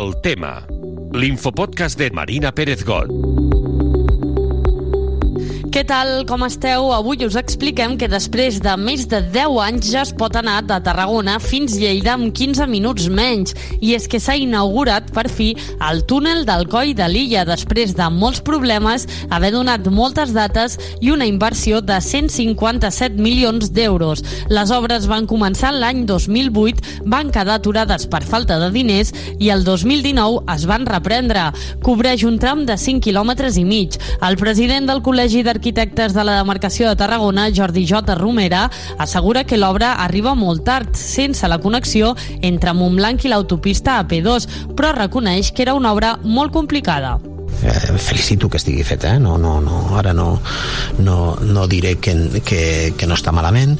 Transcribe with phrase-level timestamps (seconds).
[0.00, 0.66] El tema.
[1.12, 3.59] L'infopodcast de Marina Pérez Got.
[5.80, 6.90] Què tal, com esteu?
[6.92, 10.76] Avui us expliquem que després de més de 10 anys ja es pot anar de
[10.84, 13.54] Tarragona fins Lleida amb 15 minuts menys.
[13.80, 15.54] I és que s'ha inaugurat, per fi,
[15.88, 21.14] el túnel del Coll de l'Illa després de molts problemes, haver donat moltes dates i
[21.14, 24.20] una inversió de 157 milions d'euros.
[24.52, 29.64] Les obres van començar l'any 2008, van quedar aturades per falta de diners i el
[29.64, 31.48] 2019 es van reprendre.
[31.80, 33.96] Cobreix un tram de 5 quilòmetres i mig.
[34.20, 35.40] El president del Col·legi
[35.70, 38.16] d'Arquitectes de la demarcació de Tarragona, Jordi J.
[38.18, 38.64] Romera,
[38.98, 44.90] assegura que l'obra arriba molt tard, sense la connexió entre Montblanc i l'autopista AP2, però
[44.96, 47.20] reconeix que era una obra molt complicada
[47.62, 49.20] eh, felicito que estigui feta, eh?
[49.20, 50.40] no, no, no, ara no,
[50.98, 53.76] no, no diré que, que, que no està malament,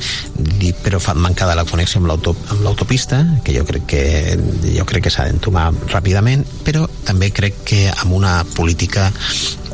[0.85, 4.05] però fa mancada la connexió amb l'autopista, que jo crec que
[4.77, 9.11] jo crec que s'ha d'entomar ràpidament, però també crec que amb una política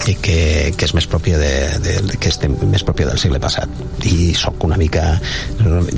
[0.05, 1.53] que, que és més pròpia de,
[1.83, 3.71] de, de, que estem més pròpia del segle passat.
[4.07, 5.17] I sóc una mica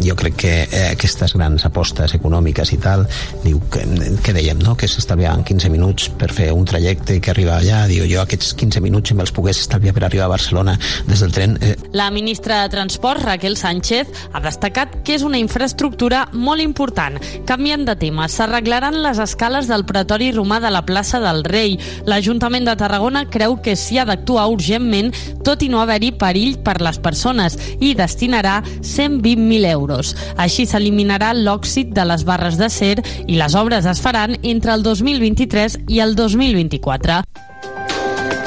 [0.05, 3.05] jo crec que eh, aquestes grans apostes econòmiques i tal
[3.45, 3.85] diu que,
[4.25, 4.77] que dèiem, no?
[4.79, 7.85] que s'estalviaven 15 minuts per fer un trajecte que arriba allà.
[7.91, 10.77] Diu jo aquests 15 minuts si me'ls pogués estalviar per arribar a Barcelona
[11.09, 11.75] des del tren eh.
[11.93, 17.19] La ministra de Transport Raquel Sánchez ha destacat que és una infraestructura molt important.
[17.49, 21.79] Canviant de tema, s'arreglaran les escales del pretori romà de la plaça del Rei.
[22.07, 25.11] l'Ajuntament de Tarragona creu que s'hi ha d'actuar urgentment,
[25.47, 30.15] tot i no haver-hi perill per les persones, i destinarà 120.000 euros.
[30.37, 35.81] Així s'eliminarà l'òxid de les barres d'acer i les obres es faran entre el 2023
[35.89, 37.23] i el 2024.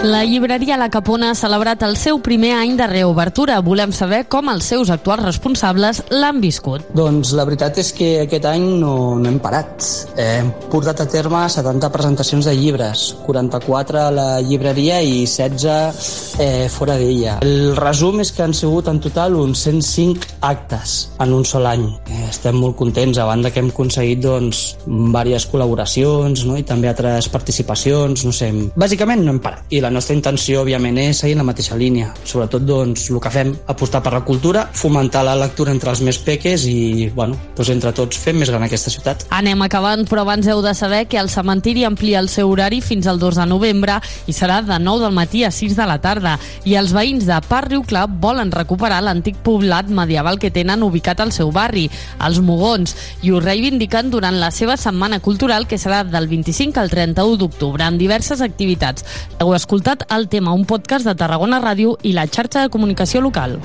[0.03, 3.59] La llibreria La Capona ha celebrat el seu primer any de reobertura.
[3.61, 6.87] Volem saber com els seus actuals responsables l'han viscut.
[6.97, 9.85] Doncs la veritat és que aquest any no, no hem parat.
[10.17, 16.65] Hem portat a terme 70 presentacions de llibres, 44 a la llibreria i 16 eh,
[16.73, 17.37] fora d'ella.
[17.45, 21.85] El resum és que han sigut en total uns 105 actes en un sol any.
[22.09, 26.57] Eh, estem molt contents, a banda que hem aconseguit doncs, diverses col·laboracions no?
[26.57, 29.69] i també altres participacions, no sé, bàsicament no hem parat.
[29.69, 32.13] I la nostra intenció, òbviament, és seguir en la mateixa línia.
[32.23, 36.17] Sobretot, doncs, el que fem, apostar per la cultura, fomentar la lectura entre els més
[36.23, 39.25] peques i, bueno, doncs entre tots fem més gran aquesta ciutat.
[39.35, 43.07] Anem acabant, però abans heu de saber que el cementiri amplia el seu horari fins
[43.11, 46.37] al 2 de novembre i serà de 9 del matí a 6 de la tarda.
[46.65, 51.19] I els veïns de Parc Riu Club volen recuperar l'antic poblat medieval que tenen ubicat
[51.19, 51.87] al seu barri,
[52.23, 56.89] els Mogons, i ho reivindiquen durant la seva setmana cultural que serà del 25 al
[56.89, 59.05] 31 d'octubre amb diverses activitats.
[59.39, 63.21] Heu escoltat escoltat El Tema, un podcast de Tarragona Ràdio i la xarxa de comunicació
[63.21, 63.57] local.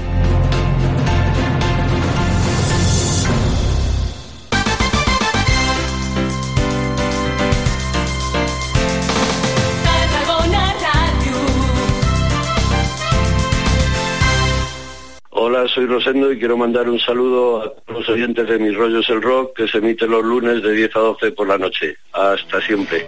[15.39, 19.21] Hola, soy Rosendo y quiero mandar un saludo a los oyentes de Mis Rollos el
[19.21, 21.97] Rock que se emite los lunes de 10 a 12 por la noche.
[22.13, 23.07] Hasta siempre.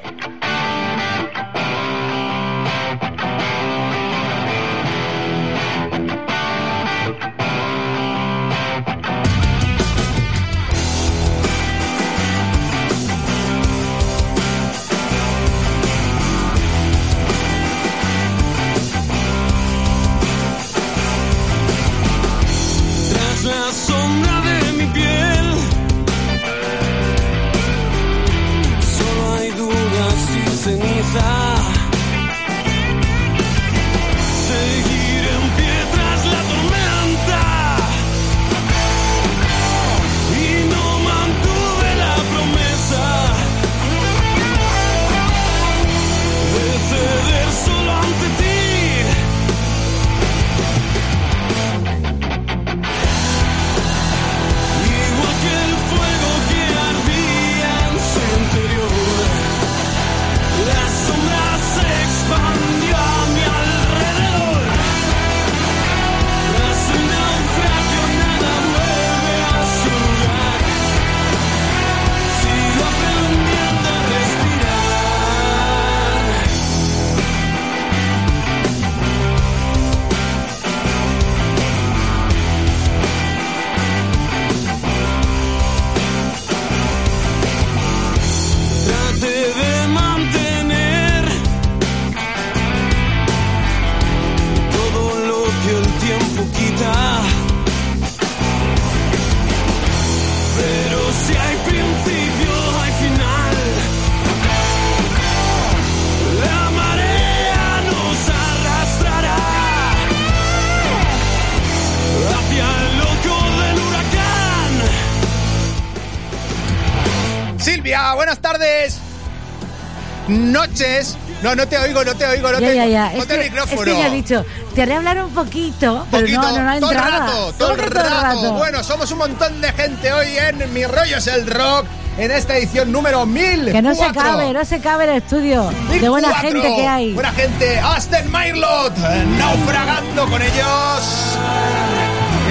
[121.48, 122.92] No, no te oigo, no te oigo, no Ya, te ya, oigo.
[122.92, 123.06] ya.
[123.12, 123.80] Es Ponte el que, micrófono.
[123.82, 126.90] es que ha dicho, te haré hablar un poquito, pero Poquito, no, no, no todo
[126.90, 128.52] el rato, todo el ¿Cómo que rato.
[128.54, 131.86] Bueno, somos un montón de gente hoy en Mi Rollo es el Rock,
[132.18, 133.72] en esta edición número 1000.
[133.72, 135.70] que no se cabe, no se cabe el estudio.
[135.88, 137.14] De buena gente que hay.
[137.14, 137.78] Buena gente.
[137.78, 141.36] Aston Mairlot, eh, naufragando con ellos.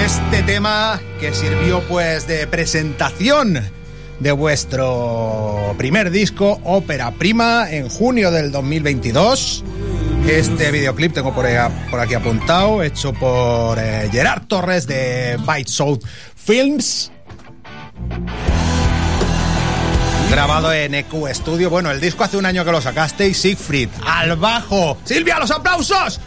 [0.04, 3.62] Este tema que sirvió pues de presentación
[4.20, 9.64] de vuestro primer disco, Ópera Prima, en junio del 2022.
[10.26, 11.46] Este videoclip tengo por,
[11.90, 16.00] por aquí apuntado, hecho por eh, Gerard Torres de Bite South
[16.36, 17.10] Films.
[20.30, 21.70] Grabado en EQ Studio.
[21.70, 23.38] Bueno, el disco hace un año que lo sacasteis.
[23.38, 24.98] Siegfried, al bajo.
[25.04, 26.20] Silvia, los aplausos.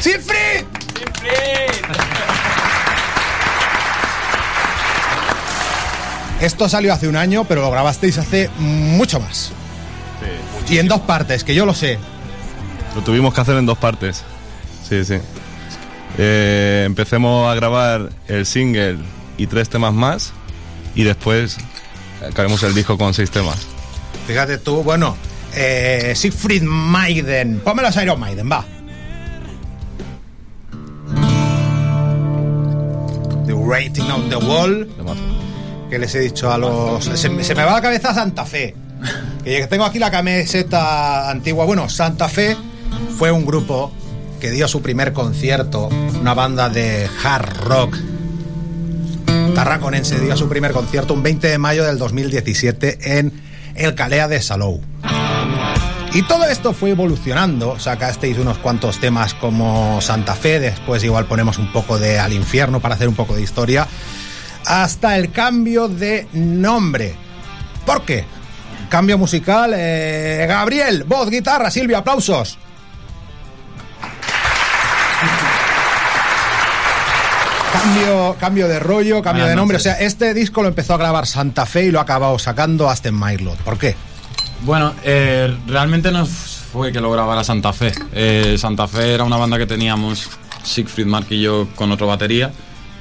[0.00, 0.64] Siegfried.
[6.42, 9.52] Esto salió hace un año, pero lo grabasteis hace mucho más.
[10.68, 11.98] y en dos partes, que yo lo sé.
[12.96, 14.24] Lo tuvimos que hacer en dos partes.
[14.88, 15.18] Sí, sí.
[16.18, 18.98] Eh, empecemos a grabar el single
[19.38, 20.32] y tres temas más
[20.96, 21.58] y después
[22.28, 23.68] acabemos el disco con seis temas.
[24.26, 25.16] Fíjate tú, bueno,
[25.54, 27.60] eh, Siegfried Maiden.
[27.60, 28.64] Ponme los Iron Maiden, va.
[33.46, 34.88] The Rating on the Wall.
[35.92, 37.04] Que les he dicho a los.
[37.04, 38.74] Se, me- va la cabeza Santa Fe.
[39.44, 41.66] Que tengo aquí la camiseta antigua.
[41.66, 42.56] Bueno, Santa Fe
[43.18, 43.92] fue un grupo
[44.40, 47.98] que dio su primer concierto, una banda de hard rock
[49.54, 53.30] tarraconense dio su primer concierto un 20 de mayo del 2017 en
[53.74, 54.80] el Calea de Salou.
[56.14, 61.58] Y todo esto fue evolucionando, sacasteis unos cuantos temas como Santa Fe, después igual ponemos
[61.58, 63.86] un poco de Al Infierno para hacer un poco de historia,
[64.66, 67.14] hasta el cambio de nombre.
[67.86, 68.24] ¿Por qué?
[68.88, 72.58] Cambio musical, eh, Gabriel, voz, guitarra, Silvia, aplausos.
[77.72, 79.78] Cambio, cambio de rollo, cambio Buenas de nombre.
[79.78, 79.92] noches.
[79.92, 82.88] O sea, este disco lo empezó a grabar Santa Fe y lo ha acabado sacando
[82.90, 83.56] Aston Mairlot.
[83.60, 83.96] ¿Por qué?
[84.62, 87.92] Bueno, eh, realmente no fue que lo grabara Santa Fe.
[88.12, 90.28] Eh, Santa Fe era una banda que teníamos,
[90.62, 92.52] Siegfried, Mark y yo, con otro batería.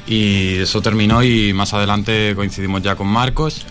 [0.07, 3.65] Y eso terminó y más adelante coincidimos ya con Marcos.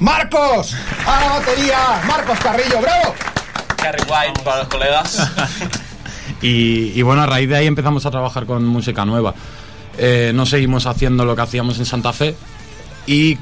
[0.00, 0.74] ¡Marcos!
[1.06, 2.02] ¡A la batería!
[2.06, 3.14] ¡Marcos Carrillo, bravo!
[3.76, 5.30] Carrie White para los colegas.
[6.40, 9.34] Y, y bueno, a raíz de ahí empezamos a trabajar con música nueva.
[9.96, 12.36] Eh, no seguimos haciendo lo que hacíamos en Santa Fe
[13.06, 13.36] y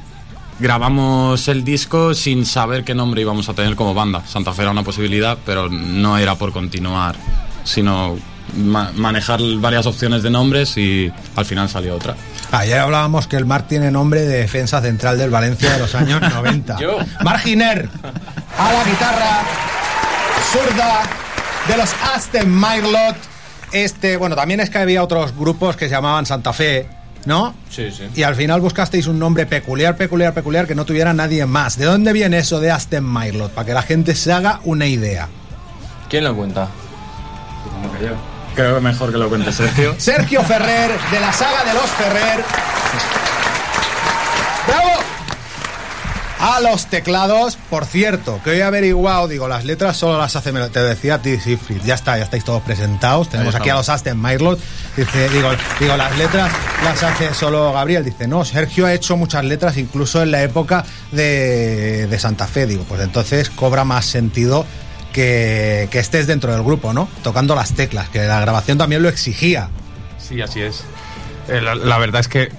[0.58, 4.26] grabamos el disco sin saber qué nombre íbamos a tener como banda.
[4.26, 7.17] Santa Fe era una posibilidad, pero no era por continuar,
[7.64, 8.17] sino
[8.54, 12.14] ma- manejar varias opciones de nombres y al final salió otra.
[12.52, 16.20] Ayer hablábamos que el Marc tiene nombre de defensa central del Valencia de los años
[16.34, 16.78] 90.
[16.78, 16.98] Yo.
[17.25, 17.88] Marginer,
[18.58, 19.43] a la guitarra,
[20.52, 21.02] zurda
[21.69, 23.16] de los Aston Mairlot.
[23.72, 26.87] Este, bueno, también es que había otros grupos que se llamaban Santa Fe,
[27.25, 27.52] ¿no?
[27.69, 28.04] Sí, sí.
[28.14, 31.76] Y al final buscasteis un nombre peculiar, peculiar, peculiar que no tuviera nadie más.
[31.76, 33.50] ¿De dónde viene eso de Aston Mairlot?
[33.52, 35.28] Para que la gente se haga una idea.
[36.09, 36.68] ¿Quién lo cuenta?
[38.56, 39.94] Creo que mejor que lo cuente Sergio.
[39.98, 42.42] Sergio Ferrer, de la saga de los Ferrer.
[44.66, 44.90] ¡Bravo!
[46.40, 50.52] A los teclados, por cierto, que hoy he averiguado, digo, las letras solo las hace,
[50.52, 53.90] te decía a ti, Siegfried, ya está, ya estáis todos presentados, tenemos aquí a los.
[53.90, 54.58] Aston Mairlot,
[54.96, 56.50] dice, digo, digo, las letras
[56.82, 60.84] las hace solo Gabriel, dice, no, Sergio ha hecho muchas letras incluso en la época
[61.12, 64.66] de, de Santa Fe, digo, pues entonces cobra más sentido
[65.16, 67.08] que, que estés dentro del grupo, ¿no?
[67.23, 69.70] Tocando las teclas, que la grabación también lo exigía.
[70.18, 70.85] Sí, así es.
[71.49, 72.52] Eh, la, la verdad es que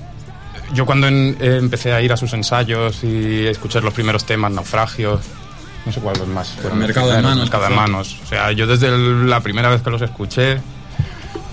[0.74, 4.52] yo cuando en- eh, empecé a ir a sus ensayos y escuchar los primeros temas,
[4.52, 5.22] naufragios,
[5.86, 6.58] no sé cuál más.
[6.64, 8.18] los Mercado de Manos, Mercado de manos.
[8.24, 10.58] O sea, yo desde el- la primera vez que los escuché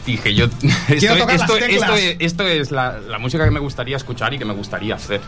[0.06, 0.44] dije yo
[0.88, 4.32] esto, tocar las esto- esto es, esto es la, la música que me gustaría escuchar
[4.32, 5.20] y que me gustaría hacer.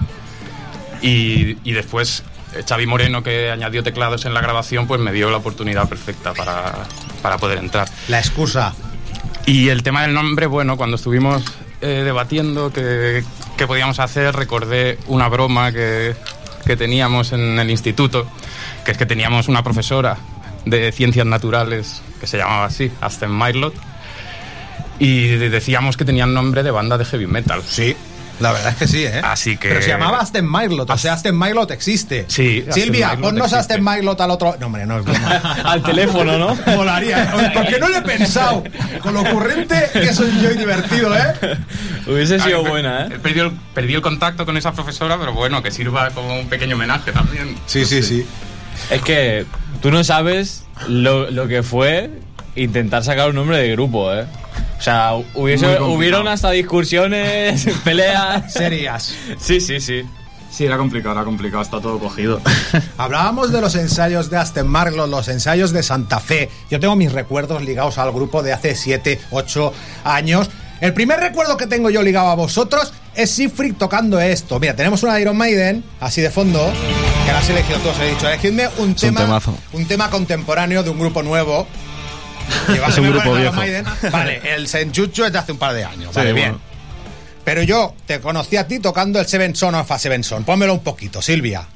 [1.03, 2.23] Y, y después
[2.67, 6.73] Xavi Moreno, que añadió teclados en la grabación, pues me dio la oportunidad perfecta para,
[7.23, 7.89] para poder entrar.
[8.09, 8.75] La excusa.
[9.45, 11.43] Y el tema del nombre, bueno, cuando estuvimos
[11.81, 13.23] eh, debatiendo qué,
[13.57, 16.17] qué podíamos hacer, recordé una broma que,
[16.67, 18.27] que teníamos en el instituto,
[18.85, 20.17] que es que teníamos una profesora
[20.65, 23.75] de ciencias naturales que se llamaba así, Aston Mairlot,
[24.99, 27.63] y decíamos que tenían nombre de banda de heavy metal.
[27.65, 27.97] Sí.
[28.39, 29.21] La verdad es que sí, ¿eh?
[29.25, 29.69] Así que...
[29.69, 32.27] Pero se llamaba Aston Mylot, o sea, Aston Mylot existe.
[32.29, 33.75] Sí, Aston Silvia, Mylot ponnos existe.
[33.75, 34.57] Aston Mylot al otro...
[34.61, 35.29] No, hombre, no es broma.
[35.65, 36.55] Al teléfono, ¿no?
[36.77, 37.29] Molaría, ¿eh?
[37.35, 38.63] Oye, ¿Por qué no lo he pensado?
[39.03, 41.33] Con lo ocurrente que soy yo y divertido, ¿eh?
[42.07, 43.09] Hubiese sido Ay, buena, ¿eh?
[43.15, 46.49] he perdido el- perdí el contacto con esa profesora, pero bueno, que sirva como un
[46.49, 47.57] pequeño homenaje también.
[47.67, 48.27] Sí, sí, sí.
[48.91, 49.47] Es que
[49.81, 52.11] tú no sabes lo, lo que fue
[52.55, 54.27] intentar sacar un nombre de grupo, ¿eh?
[54.79, 58.53] O sea, hubiese, hubieron hasta discusiones, peleas.
[58.53, 59.15] Serias.
[59.39, 60.03] Sí, sí, sí.
[60.51, 62.41] Sí, era complicado, era complicado, está todo cogido.
[62.97, 66.49] Hablábamos de los ensayos de Aston Marlow, los ensayos de Santa Fe.
[66.71, 69.73] Yo tengo mis recuerdos ligados al grupo de hace 7, 8
[70.05, 70.49] años.
[70.81, 74.59] El primer recuerdo que tengo yo ligado a vosotros es Siegfried tocando esto.
[74.61, 76.71] Mira, tenemos una Iron Maiden, así de fondo,
[77.27, 78.29] que la has elegido tú, os he dicho.
[78.29, 79.59] Elegidme un un tema, temazo.
[79.73, 81.67] un tema contemporáneo de un grupo nuevo.
[82.93, 83.55] Ser un grupo viejo.
[83.55, 83.85] Maiden.
[84.13, 86.11] Vale, el Senjuchu es de hace un par de años.
[86.11, 86.47] Sí, vale, bueno.
[86.55, 86.67] bien.
[87.45, 90.43] Pero yo te conocí a ti tocando el Seven Son of a Seven Son.
[90.45, 91.67] Pónmelo un poquito, Silvia.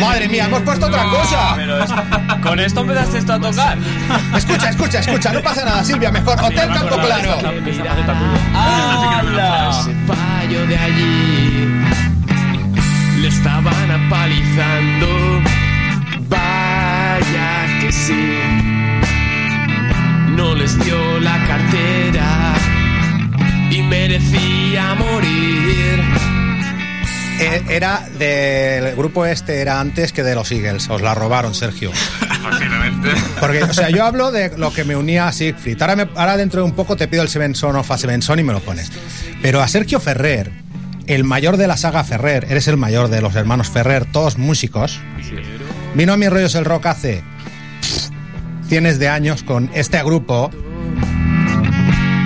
[0.00, 1.54] Madre mía, hemos puesto otra cosa.
[1.56, 1.90] Pero es-
[2.42, 3.78] con esto empezaste esto a tocar.
[4.36, 6.38] Escucha, escucha, escucha, no pasa nada, Silvia, mejor.
[6.40, 7.38] Hotel Campo Claro.
[8.54, 9.73] ¡Hala!
[27.84, 30.88] Era del grupo este, era antes que de los Eagles.
[30.88, 31.92] Os la robaron, Sergio.
[32.42, 33.10] Posiblemente.
[33.38, 35.82] Porque, o sea, yo hablo de lo que me unía a Siegfried.
[35.82, 38.22] Ahora, me- ahora dentro de un poco te pido el Seven Son of a Seven
[38.22, 38.90] Son y me lo pones.
[39.42, 40.50] Pero a Sergio Ferrer,
[41.06, 44.98] el mayor de la saga Ferrer, eres el mayor de los hermanos Ferrer, todos músicos.
[45.94, 47.22] Vino a mis rollos el rock hace
[48.66, 50.50] cientos de años con este grupo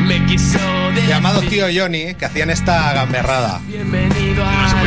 [0.06, 0.60] Me quiso
[0.98, 3.60] decir llamado Tío Johnny, que hacían esta gamberrada.
[3.66, 4.82] bienvenido a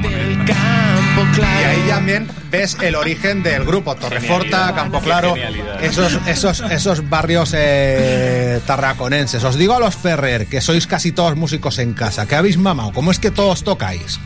[0.00, 1.60] del campo claro.
[1.60, 5.34] Y ahí también ves el origen del grupo, Torreforta, Campo Claro,
[5.80, 9.42] esos, esos, esos barrios eh, tarraconenses.
[9.44, 12.92] Os digo a los Ferrer, que sois casi todos músicos en casa, que habéis mamado,
[12.92, 14.20] ¿cómo es que todos tocáis?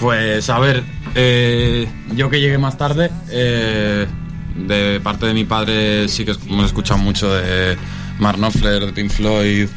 [0.00, 0.82] Pues a ver,
[1.14, 4.06] eh, yo que llegué más tarde, eh,
[4.56, 7.76] de parte de mi padre sí que hemos escuchado mucho de
[8.22, 9.68] Mark Knopfler, de Pink Floyd,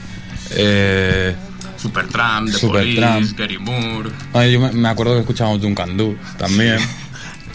[0.51, 1.35] eh,
[1.77, 3.15] Supertramp, The Supertramp.
[3.15, 4.11] Police, Gary Moore.
[4.51, 6.77] Yo me, me acuerdo que escuchábamos Duncan Du también.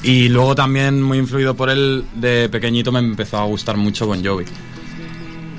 [0.02, 4.24] Y luego también, muy influido por él, de pequeñito me empezó a gustar mucho Bon
[4.24, 4.46] Jovi.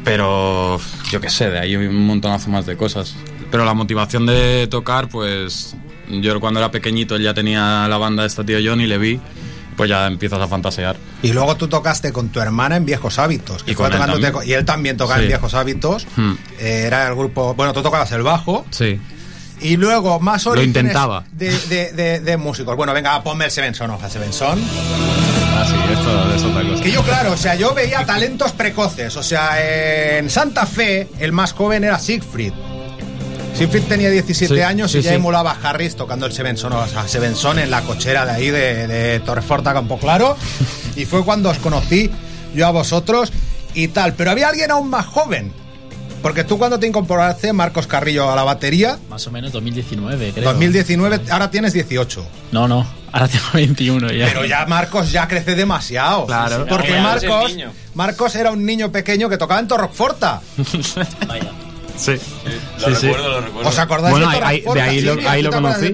[0.03, 3.15] Pero yo qué sé, de ahí un montonazo más de cosas.
[3.51, 5.75] Pero la motivación de tocar, pues
[6.09, 9.19] yo cuando era pequeñito él ya tenía la banda de este tío Johnny, le vi,
[9.75, 10.95] pues ya empiezas a fantasear.
[11.23, 13.63] Y luego tú tocaste con tu hermana en Viejos Hábitos.
[13.63, 14.31] que Y fue él también.
[14.31, 15.27] con- y él también tocaba en.
[15.27, 16.05] Viejos Hábitos.
[16.15, 16.33] Hmm.
[16.59, 17.53] Eh, era el grupo.
[17.55, 18.65] Bueno, tú tocabas el bajo.
[18.71, 18.99] Sí.
[19.63, 21.23] Y luego más Lo intentaba.
[21.33, 22.75] De, de- de- de músicos.
[22.75, 24.59] Bueno, venga, ponme el Seven Son of a Seven Son.
[25.53, 26.81] Ah, sí, esto es otra cosa.
[26.83, 29.15] Que yo, claro, o sea, yo veía talentos precoces.
[29.17, 32.53] O sea, en Santa Fe, el más joven era Siegfried.
[33.61, 35.15] Siegfried tenía 17 Sí, años sí, y ya sí.
[35.17, 38.31] emulaba a Harris tocando el Seven Son, o sea, Seven Son en la cochera de
[38.31, 40.35] ahí de, de Torreforta, Campo Claro.
[40.95, 42.09] Y fue cuando os conocí
[42.55, 43.31] yo a vosotros
[43.75, 44.13] y tal.
[44.15, 45.53] Pero había alguien aún más joven.
[46.23, 50.43] Porque tú cuando te incorporaste, Marcos Carrillo, a la batería, Más o menos 2019, creo.
[50.51, 52.25] 2019, ahora tienes 18.
[52.51, 54.25] No, no, ahora tengo 21 ya.
[54.25, 56.25] Pero ya Marcos ya crece demasiado.
[56.25, 56.65] Claro.
[56.67, 57.55] Porque Marcos.
[57.95, 60.41] Marcos era un niño pequeño que tocaba en Torroforta.
[61.27, 61.51] Vaya.
[62.01, 62.13] Sí.
[62.79, 63.07] Lo Sí, sí.
[63.07, 63.69] recuerdo, lo recuerdo.
[63.69, 65.93] ¿Os acordáis Bueno, de ahí- de ahí lo- ahí ¿tú lo conocí.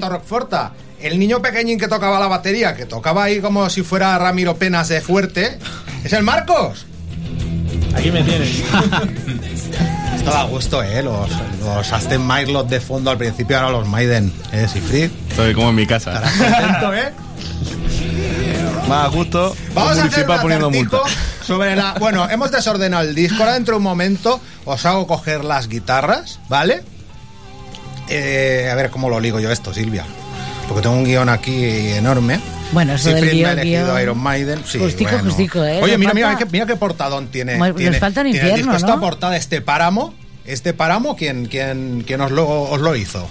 [1.02, 4.88] El niño pequeñín que tocaba la batería, que tocaba ahí como si fuera Ramiro Penas
[4.90, 5.60] de fuerte,
[6.04, 6.86] es el Marcos.
[7.96, 8.50] Aquí me tienes.
[10.16, 11.04] Esto da gusto, ¿eh?
[11.04, 11.30] Los,
[11.64, 14.68] los Aston Mylot de fondo al principio, ahora los Maiden, ¿eh?
[14.72, 15.12] Sifrid.
[15.30, 16.22] Estoy como en mi casa.
[16.22, 17.12] Contento, ¿eh?
[18.88, 21.00] Más a gusto, Vamos a hacer un poniendo multa.
[21.44, 21.94] sobre la...
[22.00, 23.38] Bueno, hemos desordenado el disco.
[23.39, 26.84] Ahora dentro de un momento os hago coger las guitarras, ¿vale?
[28.08, 30.06] Eh, a ver cómo lo ligo yo esto, Silvia.
[30.70, 32.39] Porque tengo un guion aquí enorme.
[32.72, 34.01] Bueno, eso del me ha guion, elegido guion.
[34.01, 34.60] Iron Maiden.
[34.65, 35.25] Sí, Justico, bueno.
[35.25, 35.82] justico, ¿eh?
[35.84, 37.58] Oye, mira, mira, falta- qué, mira qué portadón tiene.
[37.58, 38.88] Nos tiene, falta un tiene el infierno, disco.
[38.88, 38.94] ¿no?
[38.94, 40.13] Esta portada, este páramo,
[40.46, 43.27] este páramo, ¿quién, quién, quién os, lo, os lo hizo?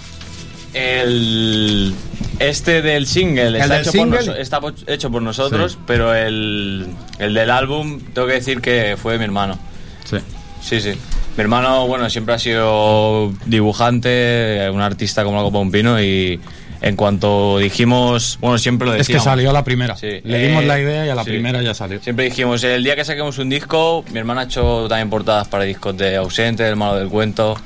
[0.77, 1.95] El
[2.39, 4.25] este del single, ¿El está, del hecho, single?
[4.25, 6.87] Por está hecho por nosotros, pero el,
[7.19, 9.59] el del álbum tengo que decir que fue de mi hermano.
[10.05, 10.19] Sí.
[10.61, 10.91] Sí, sí.
[11.37, 16.41] Mi hermano, bueno, siempre ha sido dibujante, un artista como la copa un pino y
[16.83, 19.25] En cuanto dijimos, bueno, siempre lo Es que decíamos.
[19.25, 19.97] salió a la primera.
[19.97, 20.21] Sí.
[20.25, 21.31] Le dimos Eh, la idea y a la sí.
[21.31, 22.03] primera ya salió.
[22.03, 25.65] Siempre dijimos, el día que saquemos un disco, mi hermana ha hecho también portadas para
[25.65, 27.57] discos de Ausente, del Malo del Cuento.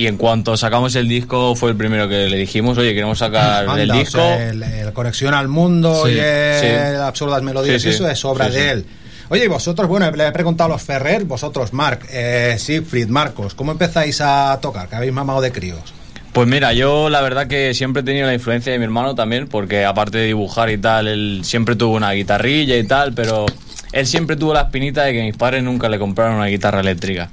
[0.00, 3.68] Y en cuanto sacamos el disco, fue el primero que le dijimos, oye, queremos sacar
[3.68, 4.16] Anda, el o disco.
[4.18, 6.96] sea, el, el Conexión al Mundo Sí, y el sí.
[7.02, 8.86] Absurdas Melodías, Sí, eso es obra de él.
[9.28, 13.54] Oye, y vosotros, bueno, le he preguntado a los Ferrer, vosotros, Marc, eh, Siegfried, Marcos,
[13.54, 14.88] ¿cómo empezáis a tocar?
[14.88, 15.92] Que habéis mamado de críos.
[16.32, 19.48] Pues mira, yo la verdad que siempre he tenido la influencia de mi hermano también,
[19.48, 23.46] porque aparte de dibujar y tal, él siempre tuvo una guitarrilla y tal, pero
[23.92, 27.28] él siempre tuvo la espinita de que mis padres nunca le compraron una guitarra eléctrica.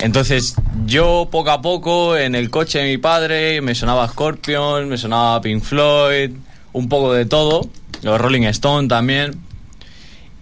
[0.00, 4.96] Entonces yo poco a poco en el coche de mi padre me sonaba Scorpion, me
[4.96, 6.30] sonaba Pink Floyd,
[6.72, 7.68] un poco de todo,
[8.02, 9.38] los Rolling Stone también.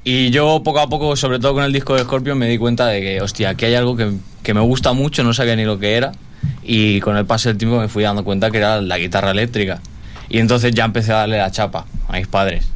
[0.05, 2.87] Y yo poco a poco, sobre todo con el disco de Scorpion, me di cuenta
[2.87, 4.13] de que, hostia, aquí hay algo que,
[4.43, 6.13] que me gusta mucho, no sabía ni lo que era.
[6.63, 9.81] Y con el paso del tiempo me fui dando cuenta que era la guitarra eléctrica.
[10.29, 12.69] Y entonces ya empecé a darle la chapa a mis padres.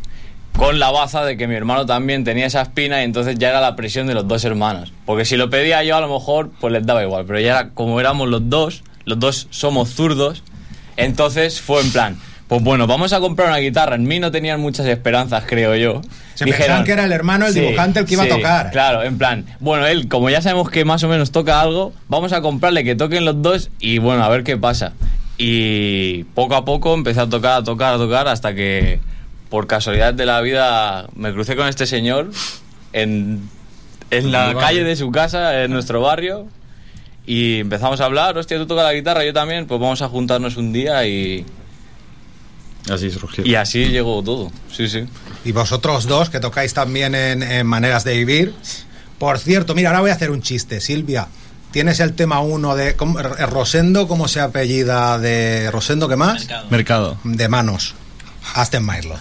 [0.56, 3.60] Con la baza de que mi hermano también tenía esa espina y entonces ya era
[3.60, 4.92] la presión de los dos hermanos.
[5.06, 7.24] Porque si lo pedía yo a lo mejor pues les daba igual.
[7.26, 10.42] Pero ya era, como éramos los dos, los dos somos zurdos,
[10.96, 12.18] entonces fue en plan,
[12.52, 13.94] pues bueno, vamos a comprar una guitarra.
[13.94, 16.02] En mí no tenían muchas esperanzas, creo yo.
[16.34, 18.70] Se pensaban que era el hermano, el dibujante, el que iba a sí, tocar.
[18.70, 22.34] Claro, en plan, bueno, él, como ya sabemos que más o menos toca algo, vamos
[22.34, 24.92] a comprarle que toquen los dos y bueno, a ver qué pasa.
[25.38, 29.00] Y poco a poco empecé a tocar, a tocar, a tocar, hasta que
[29.52, 32.30] por casualidad de la vida me crucé con este señor
[32.94, 33.48] en,
[34.10, 36.46] en la calle de su casa, en nuestro barrio.
[37.26, 40.56] Y empezamos a hablar, hostia, tú tocas la guitarra, yo también, pues vamos a juntarnos
[40.56, 41.44] un día y,
[42.90, 43.44] Así surgió.
[43.46, 44.50] y así llegó todo.
[44.74, 45.04] Sí, sí.
[45.44, 48.54] Y vosotros dos, que tocáis también en, en Maneras de Vivir.
[49.18, 50.80] Por cierto, mira, ahora voy a hacer un chiste.
[50.80, 51.28] Silvia,
[51.72, 52.96] tienes el tema uno de...
[52.96, 55.70] ¿cómo- R- Rosendo, ¿cómo se apellida de...
[55.70, 56.48] Rosendo, ¿qué más?
[56.70, 57.18] Mercado.
[57.22, 57.94] De manos.
[58.54, 59.12] Aston Martin.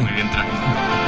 [0.00, 1.03] Muy bien, En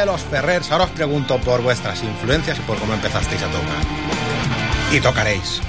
[0.00, 3.84] de los Ferrers, ahora os pregunto por vuestras influencias y por cómo empezasteis a tocar.
[4.92, 5.60] Y tocaréis.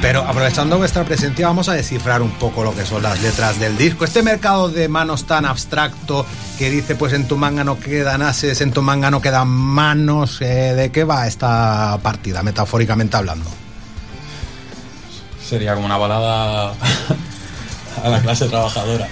[0.00, 3.76] Pero aprovechando vuestra presencia, vamos a descifrar un poco lo que son las letras del
[3.76, 4.04] disco.
[4.06, 6.24] Este mercado de manos tan abstracto
[6.58, 10.40] que dice, pues en tu manga no quedan ases, en tu manga no quedan manos.
[10.40, 13.50] eh, ¿De qué va esta partida, metafóricamente hablando?
[15.46, 16.72] Sería como una balada
[18.04, 19.06] a la clase trabajadora.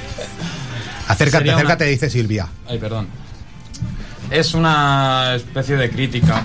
[1.09, 2.49] Acércate, Sería una- acércate, dice Silvia.
[2.67, 3.09] Ay, perdón.
[4.31, 6.45] Es una especie de crítica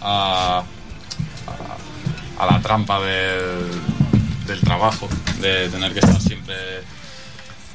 [0.00, 0.62] a,
[2.38, 3.70] a, a la trampa del,
[4.46, 5.08] del trabajo,
[5.40, 6.54] de tener que estar siempre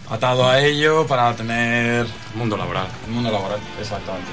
[0.09, 2.87] atado a ello para tener mundo laboral.
[3.07, 4.31] El mundo laboral, exactamente.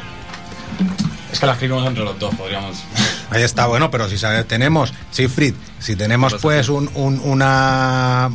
[1.33, 2.83] Es que la escribimos entre los dos, podríamos.
[3.31, 4.17] Ahí está, bueno, pero si
[4.49, 8.31] tenemos, Siegfried, si tenemos pues un, un, una,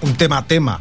[0.00, 0.80] un tema tema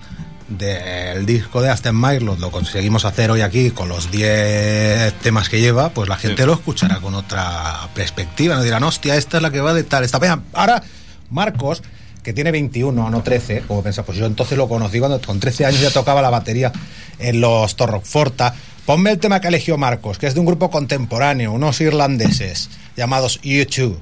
[0.49, 5.61] del disco de Aston Martin, lo conseguimos hacer hoy aquí con los 10 temas que
[5.61, 9.51] lleva, pues la gente lo escuchará con otra perspectiva, nos dirán, hostia, esta es la
[9.51, 10.17] que va de tal, esta.
[10.17, 10.81] Vean, ahora,
[11.29, 11.83] Marcos,
[12.23, 15.67] que tiene 21, no 13, como piensa, pues yo entonces lo conocí cuando con 13
[15.67, 16.71] años ya tocaba la batería
[17.19, 18.53] en los Torroforta.
[18.85, 23.39] Ponme el tema que eligió Marcos, que es de un grupo contemporáneo, unos irlandeses llamados
[23.43, 23.97] U2.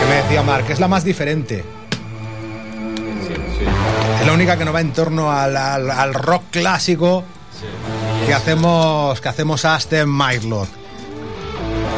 [0.00, 1.62] Que me decía Marc, es la más diferente.
[4.28, 7.24] La única que no va en torno al, al- al rock clásico
[8.26, 10.68] que hacemos que hacemos Aston Mylord.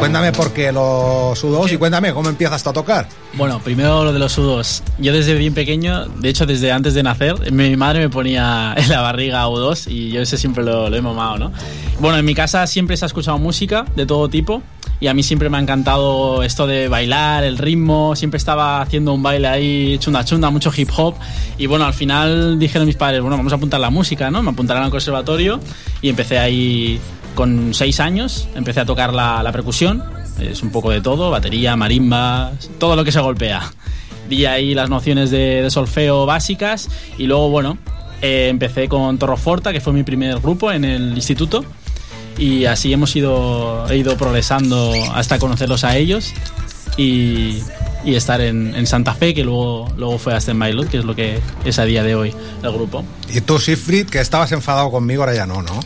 [0.00, 3.06] Cuéntame por qué los U2 y cuéntame cómo empiezas a tocar.
[3.34, 4.82] Bueno, primero lo de los sudos.
[4.98, 8.88] Yo desde bien pequeño, de hecho desde antes de nacer, mi madre me ponía en
[8.88, 11.52] la barriga U2 y yo ese siempre lo, lo he mamado, ¿no?
[11.98, 14.62] Bueno, en mi casa siempre se ha escuchado música de todo tipo
[15.00, 19.12] y a mí siempre me ha encantado esto de bailar, el ritmo, siempre estaba haciendo
[19.12, 21.14] un baile ahí chunda chunda, mucho hip hop
[21.58, 24.42] y bueno, al final dijeron mis padres, bueno, vamos a apuntar la música, ¿no?
[24.42, 25.60] Me apuntaron al conservatorio
[26.00, 26.98] y empecé ahí
[27.34, 30.02] con seis años, empecé a tocar la, percusión,
[30.40, 33.72] es un poco de todo, batería, marimba, todo lo que se golpea.
[34.28, 36.88] Di ahí las nociones de, solfeo básicas
[37.18, 37.78] y luego, bueno,
[38.22, 41.64] eh, empecé con Torroforta, que fue mi primer grupo en el instituto.
[42.38, 46.32] Y así hemos ido, he ido progresando hasta conocerlos a ellos
[46.96, 47.58] y,
[48.04, 51.40] estar en, Santa Fe, que luego, luego fue hasta en Mailot, que es lo que
[51.64, 53.04] es a día de hoy el grupo.
[53.28, 55.80] Y tú, Siegfried, que estabas enfadado conmigo, ahora ya no, ¿no?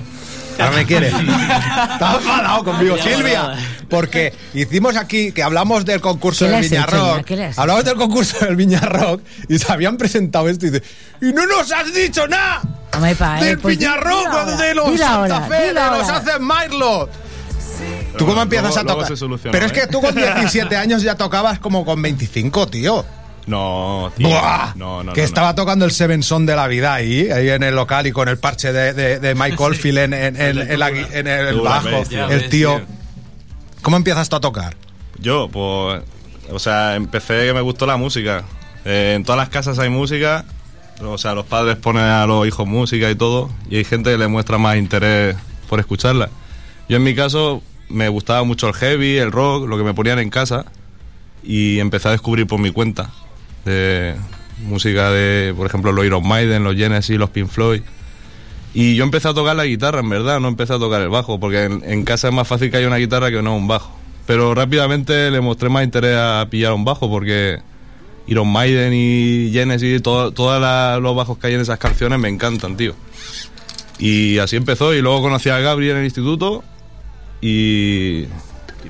[0.58, 1.12] Ahora me quieres.
[1.92, 3.56] Estaba enfadado conmigo, Silvia.
[3.88, 7.14] Porque hicimos aquí que hablamos del concurso ¿Qué le del has Viña hecho ya?
[7.16, 7.24] Rock.
[7.26, 10.70] ¿Qué le has Hablamos del concurso del Viña Rock y se habían presentado esto y
[10.70, 10.84] dice,
[11.20, 12.62] ¡y no nos has dicho nada!
[12.94, 17.08] Eh, del pues Viña dilo Rock, ahora, de los Santa Fe, de los haces Myrlo.
[18.16, 19.40] ¿Tú cómo empiezas luego- a tocar?
[19.50, 19.86] Pero es que ¿eh?
[19.90, 23.04] tú con 17 años ya tocabas como con 25, tío.
[23.46, 24.28] No, tío.
[24.28, 24.72] ¡Buah!
[24.74, 27.62] No, no, que no, estaba tocando el Seven Son de la vida ahí, ahí en
[27.62, 30.78] el local y con el parche de, de, de Mike Oldfield en, en- en- en
[30.80, 31.94] la gui- en el bajo, el
[32.28, 32.76] ves, tío.
[32.76, 32.80] tío.
[33.82, 34.74] ¿Cómo empiezas tú a tocar?
[35.18, 36.02] Yo, pues,
[36.50, 38.44] o sea, empecé que me gustó la música.
[38.86, 40.44] Eh, en todas las casas hay música,
[41.02, 44.18] o sea, los padres ponen a los hijos música y todo, y hay gente que
[44.18, 45.36] le muestra más interés
[45.68, 46.30] por escucharla.
[46.88, 50.18] Yo en mi caso me gustaba mucho el heavy, el rock, lo que me ponían
[50.18, 50.64] en casa,
[51.42, 53.10] y empecé a descubrir por mi cuenta.
[53.64, 54.14] De
[54.66, 57.82] música de, por ejemplo, los Iron Maiden, los Genesis, los Pink Floyd.
[58.72, 61.38] Y yo empecé a tocar la guitarra, en verdad, no empecé a tocar el bajo,
[61.38, 63.96] porque en, casa es más fácil que haya una guitarra que no un bajo.
[64.26, 67.58] Pero rápidamente le mostré más interés a pillar un bajo, porque
[68.26, 70.60] Iron Maiden y Genesis, todo- todos
[71.00, 72.94] los bajos que hay en esas canciones me encantan, tío.
[73.98, 76.64] Y así empezó, y luego conocí a Gabriel en el instituto,
[77.40, 78.24] y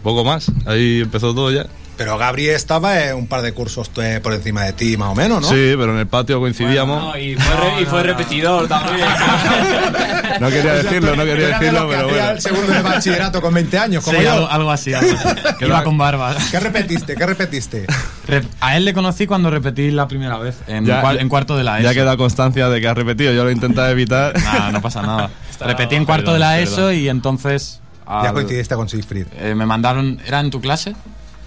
[0.03, 0.51] poco más.
[0.67, 1.67] Ahí empezó todo ya.
[1.97, 5.15] Pero Gabriel estaba en un par de cursos eh, por encima de ti, más o
[5.15, 5.49] menos, ¿no?
[5.49, 7.17] Sí, pero en el patio coincidíamos.
[7.19, 9.07] y fue, re- y fue repetidor también.
[10.41, 12.31] No quería decirlo, no quería decirlo, pero bueno.
[12.31, 14.33] el segundo de bachillerato con 20 años, como Sí, yo.
[14.33, 14.93] algo, algo así.
[14.93, 15.29] algo así.
[15.59, 16.35] Que iba con barba.
[16.51, 17.15] ¿Qué repetiste?
[17.15, 17.87] ¿Qué repetiste?
[18.27, 21.57] Rep- A él le conocí cuando repetí la primera vez, en, Ya- ya- en cuarto
[21.57, 21.89] de la ESO.
[21.89, 24.35] Ya queda constancia de que has repetido, yo lo he intentado evitar.
[24.43, 25.31] Nada, no pasa nada.
[25.61, 26.73] Repetí en cuarto Perdón, de la perdón.
[26.73, 27.81] ESO y entonces...
[28.07, 29.27] Ya al- coincidiste con Siegfried.
[29.39, 30.21] eh, me mandaron...
[30.27, 30.95] ¿Era en tu clase?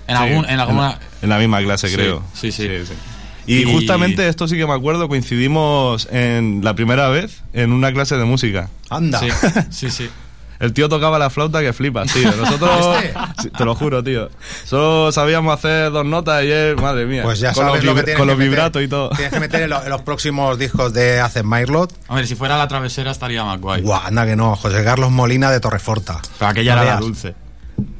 [0.07, 0.81] En, Sí, algún, en alguna...
[0.89, 2.23] la- en la misma clase, Sí, creo.
[2.33, 2.69] sí, sí.
[3.45, 7.91] Y, Y- justamente esto sí que me acuerdo, coincidimos en la primera vez en una
[7.93, 8.69] clase de música.
[8.89, 9.19] Anda.
[9.19, 9.27] Sí,
[9.69, 10.09] sí, sí.
[10.59, 12.31] El tío tocaba la flauta que flipas, tío.
[12.35, 12.97] Nosotros.
[13.41, 14.29] Sí, te lo juro, tío.
[14.65, 17.21] Solo sabíamos hacer dos notas y él, madre mía.
[17.23, 19.09] Pues ya con sabes los, lo que con los vibratos y todo.
[19.09, 21.93] Tienes que meter en, lo- en los próximos discos de Hacen Myrlot.
[22.07, 23.81] A ver, si fuera la travesera estaría más guay.
[23.83, 26.19] Guau, anda que no, José Carlos Molina de Torreforta.
[26.39, 27.35] Pero aquella No era la dulce.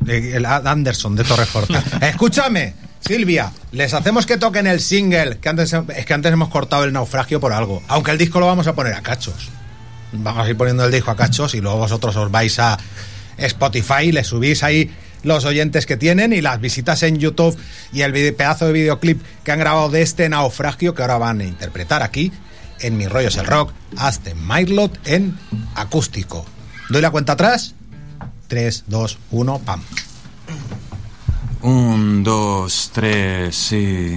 [0.08, 1.84] El Anderson de Torreforta.
[2.08, 6.84] Escúchame, Silvia, les hacemos que toquen el single, que antes, es que antes hemos cortado
[6.84, 7.84] el naufragio por algo.
[7.88, 9.50] Aunque el disco lo vamos a poner a cachos.
[10.14, 12.78] Vamos a ir poniendo el disco a cachos y luego vosotros os vais a
[13.38, 14.90] Spotify, le subís ahí
[15.24, 17.58] los oyentes que tienen y las visitas en YouTube
[17.92, 21.44] y el pedazo de videoclip que han grabado de este naufragio que ahora van a
[21.44, 22.32] interpretar aquí
[22.80, 25.38] en Mi Rollo es el Rock, hasta Myrlot en
[25.76, 26.46] acústico.
[26.90, 27.74] Doy la cuenta atrás.
[28.48, 29.82] 3, 2, 1, pam.
[31.62, 34.16] Un, dos, tres, sí.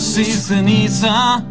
[0.00, 1.42] Ceniza.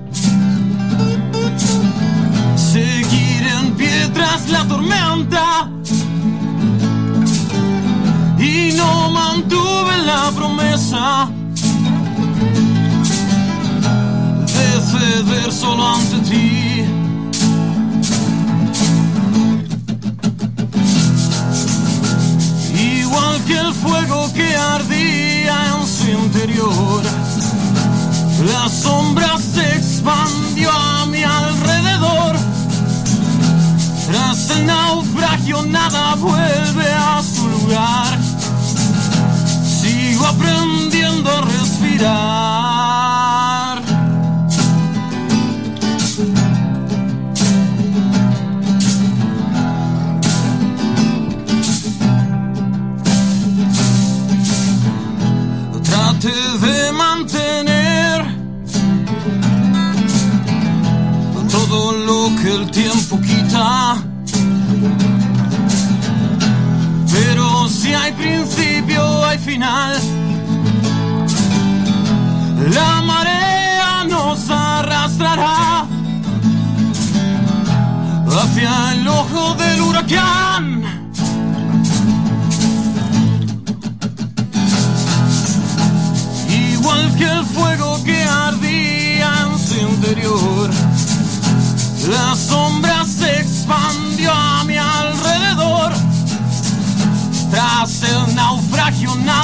[2.56, 5.70] Seguir en pie tras la tormenta.
[8.40, 11.30] Y no mantuve la promesa
[14.46, 16.86] de ceder solo ante ti.
[23.02, 27.04] Igual que el fuego que ardía en su interior,
[28.46, 32.36] la sombra se expandió a mi alrededor.
[34.08, 38.20] Tras el naufragio nada vuelve a su lugar.
[39.64, 42.57] Sigo aprendiendo a respirar.
[62.62, 63.98] El tiempo quita.
[67.12, 69.96] Pero si hay principio, hay final.
[72.74, 75.86] La marea nos arrastrará
[78.28, 80.67] hacia el ojo del huracán.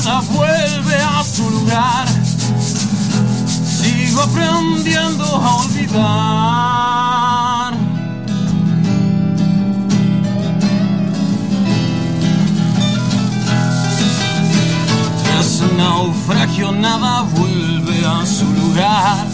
[0.06, 2.08] Nada vuelve a su lugar.
[3.56, 6.94] Sigo aprendiendo a olvidar.
[15.24, 19.33] Tras el naufragio nada vuelve a su lugar.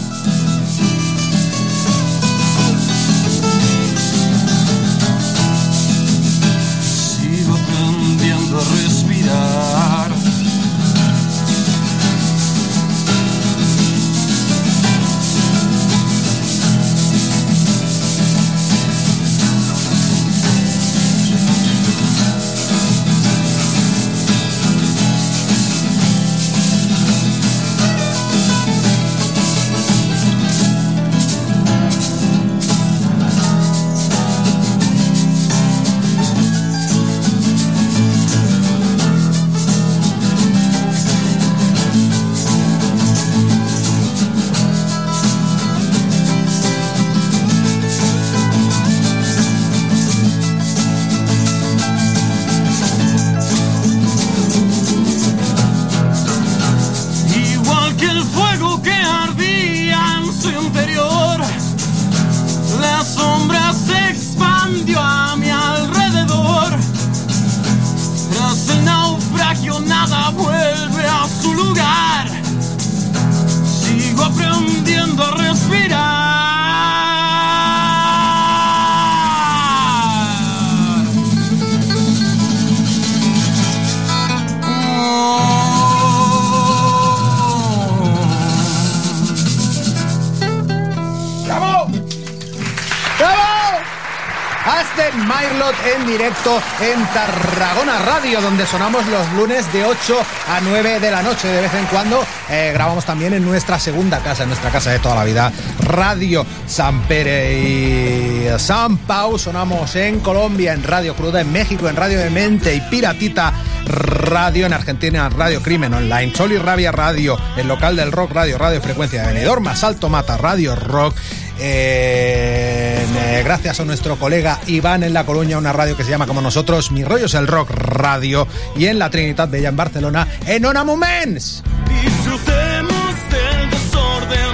[95.70, 101.22] En directo en Tarragona Radio, donde sonamos los lunes de 8 a 9 de la
[101.22, 101.46] noche.
[101.46, 104.98] De vez en cuando eh, grabamos también en nuestra segunda casa, en nuestra casa de
[104.98, 105.52] toda la vida,
[105.82, 109.38] Radio San Pere y San Pau.
[109.38, 113.52] Sonamos en Colombia, en Radio Cruda, en México, en Radio de Mente y Piratita
[113.86, 118.58] Radio, en Argentina, Radio Crimen Online, Sol y Rabia Radio, el local del rock Radio,
[118.58, 121.14] Radio Frecuencia de Benidorm, Más Alto Mata Radio Rock.
[121.58, 126.26] Eh, eh, gracias a nuestro colega Iván en La Coruña, una radio que se llama
[126.26, 128.46] como nosotros, Mi Rollo es el Rock Radio,
[128.76, 131.62] y en la Trinitat Bella en Barcelona, en Ona Moments.
[132.02, 134.52] Disfrutemos del desorden.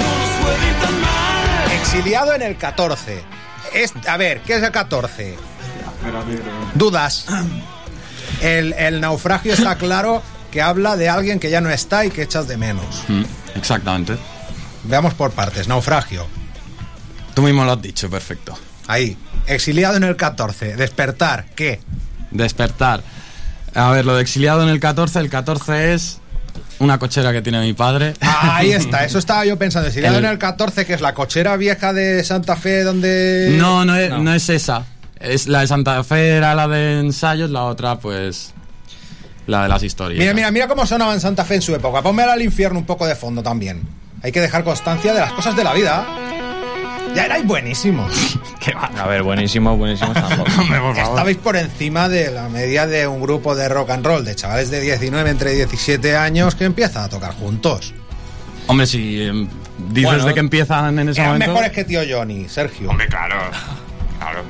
[0.00, 1.72] No nos puede ir tan mal.
[1.80, 3.22] Exiliado en el 14.
[3.74, 5.36] Es, a ver, ¿qué es el 14?
[6.74, 7.26] Dudas.
[8.42, 12.22] El, el naufragio está claro que habla de alguien que ya no está y que
[12.22, 13.04] echas de menos.
[13.08, 13.22] Mm,
[13.54, 14.16] exactamente.
[14.84, 15.68] Veamos por partes.
[15.68, 16.26] Naufragio.
[17.34, 18.56] Tú mismo lo has dicho, perfecto.
[18.86, 19.16] Ahí.
[19.46, 20.76] Exiliado en el 14.
[20.76, 21.46] Despertar.
[21.54, 21.80] ¿Qué?
[22.30, 23.02] Despertar.
[23.74, 26.18] A ver, lo de exiliado en el 14, el 14 es
[26.80, 28.14] una cochera que tiene mi padre.
[28.20, 29.88] Ahí está, eso estaba yo pensando.
[29.88, 33.54] Exiliado El- en el 14, que es la cochera vieja de Santa Fe donde...
[33.58, 34.34] No, no es, no.
[34.34, 34.84] es esa.
[35.20, 38.52] Es, la de Santa Fe era la de ensayos, la otra, pues.
[39.46, 40.18] La de las historias.
[40.18, 42.02] Mira, mira, mira cómo sonaba en Santa Fe en su época.
[42.02, 43.82] Ponme al infierno un poco de fondo también.
[44.22, 46.06] Hay que dejar constancia de las cosas de la vida.
[47.14, 48.38] Ya erais buenísimos.
[48.98, 50.12] A ver, buenísimo, buenísimo.
[50.12, 50.50] tampoco.
[50.96, 54.70] Estabais por encima de la media de un grupo de rock and roll, de chavales
[54.70, 57.92] de 19 entre 17 años que empiezan a tocar juntos.
[58.66, 59.48] Hombre, si em,
[59.88, 61.52] dices Bueno, de que empiezan en ese Eran momento.
[61.54, 62.90] mejores que tío Johnny, Sergio.
[62.90, 63.36] Hombre, claro.
[64.18, 64.42] Claro.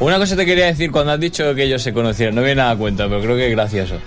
[0.00, 2.34] Una cosa te quería decir cuando has dicho que ellos se conocieron.
[2.36, 3.98] No viene nada a cuenta, pero creo que es gracioso.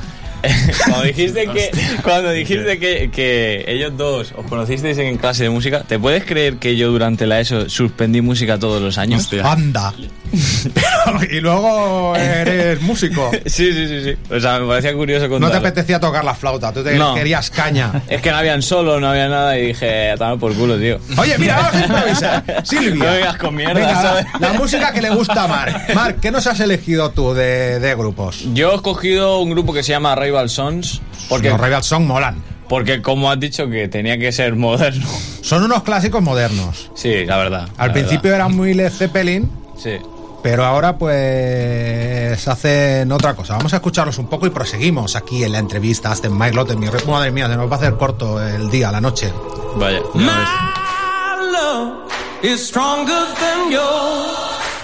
[0.88, 1.72] cuando dijiste que
[2.04, 6.56] cuando dijiste que, que ellos dos os conocisteis en clase de música, ¿te puedes creer
[6.58, 9.30] que yo durante la ESO suspendí música todos los años?
[9.44, 9.94] Anda.
[11.30, 13.32] y luego eres músico.
[13.52, 14.34] Sí, sí, sí, sí.
[14.34, 15.58] O sea, me parecía curioso No te contarlo.
[15.68, 17.14] apetecía tocar la flauta, tú te No.
[17.16, 18.02] querías caña.
[18.08, 21.00] Es que no habían solo, no había nada y dije, a tomar por culo, tío.
[21.18, 22.62] Oye, mira, vamos a improvisar.
[22.64, 23.04] Silvia.
[23.06, 24.26] No vengas con mierda, Venga, ¿sabes?
[24.40, 25.94] la, la música que le gusta a Marc.
[25.94, 28.46] Marc, ¿qué nos has elegido tú de, de grupos?
[28.54, 31.02] Yo he escogido un grupo que se llama Rival Sons.
[31.28, 32.42] Porque, Los Rival Song molan.
[32.70, 35.06] porque como has dicho que tenía que ser moderno.
[35.42, 36.90] Son unos clásicos modernos.
[36.96, 37.68] Sí, la verdad.
[37.78, 39.74] Al la principio eran muy Led Zeppelin, verdad.
[39.78, 39.98] Sí.
[40.42, 43.58] pero ahora pues hacen otra cosa.
[43.58, 46.76] Vamos a escucharlos un poco y proseguimos aquí en la entrevista a Aston Mike Lotte.
[46.78, 49.34] Mi re- Madre mía, se nos va a hacer corto el día, la noche.
[49.76, 50.00] Vaya.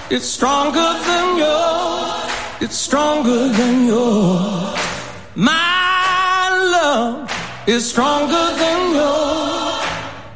[0.09, 2.31] It's stronger than yours.
[2.61, 4.76] It's stronger than yours.
[5.39, 7.31] My love
[7.67, 9.85] is stronger than yours.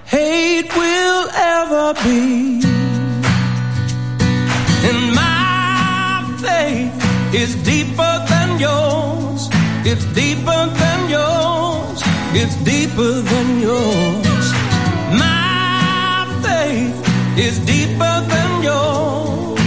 [0.06, 2.62] Hate will ever be.
[4.86, 9.50] And my faith is deeper than yours.
[9.86, 12.04] It's deeper than yours.
[12.36, 14.46] It's deeper than yours.
[15.18, 19.62] My faith is deeper than yours.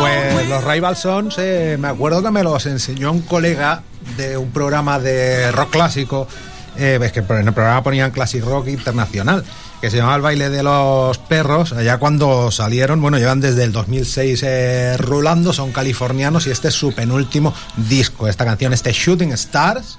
[0.00, 3.82] Pues los Rival Sons, eh, me acuerdo que me los enseñó un colega
[4.18, 6.28] de un programa de rock clásico.
[6.76, 9.44] Eh, que en el programa ponían Classic Rock Internacional,
[9.80, 11.72] que se llamaba El baile de los perros.
[11.72, 16.74] Allá cuando salieron, bueno, llevan desde el 2006 eh, rulando, son californianos y este es
[16.74, 18.28] su penúltimo disco.
[18.28, 19.98] Esta canción, este Shooting Stars.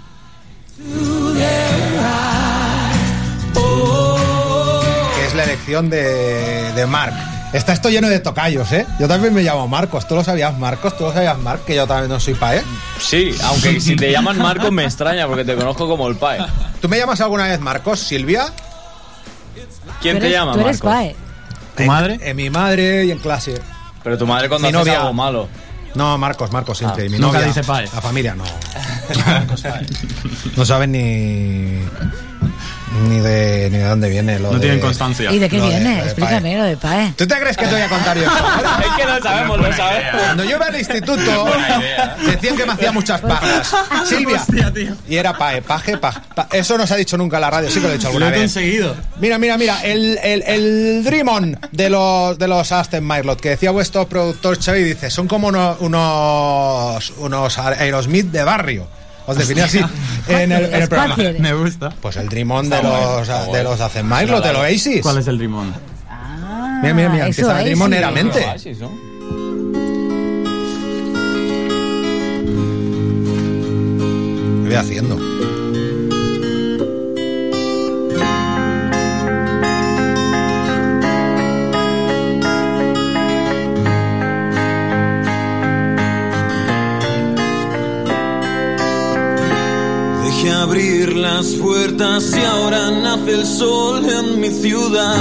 [5.15, 7.28] que es la elección de, de Marc.
[7.51, 8.85] Está esto lleno de tocayos, ¿eh?
[8.99, 10.07] Yo también me llamo Marcos.
[10.07, 10.95] ¿Tú lo sabías, Marcos?
[10.97, 11.65] ¿Tú lo sabías, Marc?
[11.65, 12.61] Que yo también no soy pae.
[12.99, 16.39] Sí, aunque si te llaman Marcos me extraña porque te conozco como el Pae.
[16.79, 18.53] ¿Tú me llamas alguna vez Marcos, Silvia?
[20.01, 20.91] ¿Quién te llama Tú eres Marcos?
[20.91, 21.15] pae.
[21.75, 22.19] ¿Tu madre?
[22.21, 23.59] En, mi madre y en clase.
[24.03, 25.01] Pero tu madre cuando Mi haces novia.
[25.01, 25.49] algo malo.
[25.95, 27.03] No, Marcos, Marcos siempre.
[27.03, 27.85] Ah, y mi nunca novia, dice pae.
[27.93, 28.43] La familia no.
[30.55, 31.79] no saben ni.
[33.07, 35.31] Ni de, ni de dónde viene lo No de- tienen constancia.
[35.31, 35.89] ¿Y de qué lo de- viene?
[35.97, 37.13] lo de Explícame lo de pae.
[37.15, 40.21] ¿Tú te crees que te voy a contar yo es que no sabemos, lo sabemos.
[40.23, 41.45] Cuando yo iba al instituto,
[42.25, 43.71] decían que me hacía muchas pajas.
[44.05, 44.43] Silvia.
[45.07, 47.69] Y era pae, paje, pa, pa- Eso no se ha dicho nunca en la radio,
[47.69, 48.39] sí que lo he dicho Lo alguna he vez.
[48.41, 48.95] conseguido.
[49.19, 53.49] Mira, mira, mira, el, el, el Dream On de los, de los Aston Marlot, que
[53.49, 58.87] decía vuestro productor Xavi, dice, son como uno- unos, unos Aerosmith de barrio.
[59.29, 59.79] Os definí así
[60.27, 61.15] en el, en el programa.
[61.39, 61.89] Me gusta.
[62.01, 65.01] Pues el Dream On de los, de los Aston Marlot, de los Oasis.
[65.01, 65.73] ¿Cuál es el rimón?
[66.81, 68.01] Mira, mira, mira, Ah, empieza eso el Dream On es, sí.
[68.05, 68.45] meramente.
[68.45, 68.89] Oasis, ¿no?
[74.63, 75.17] ¿Qué voy haciendo?
[91.99, 95.17] Y ahora nace el sol en mi ciudad.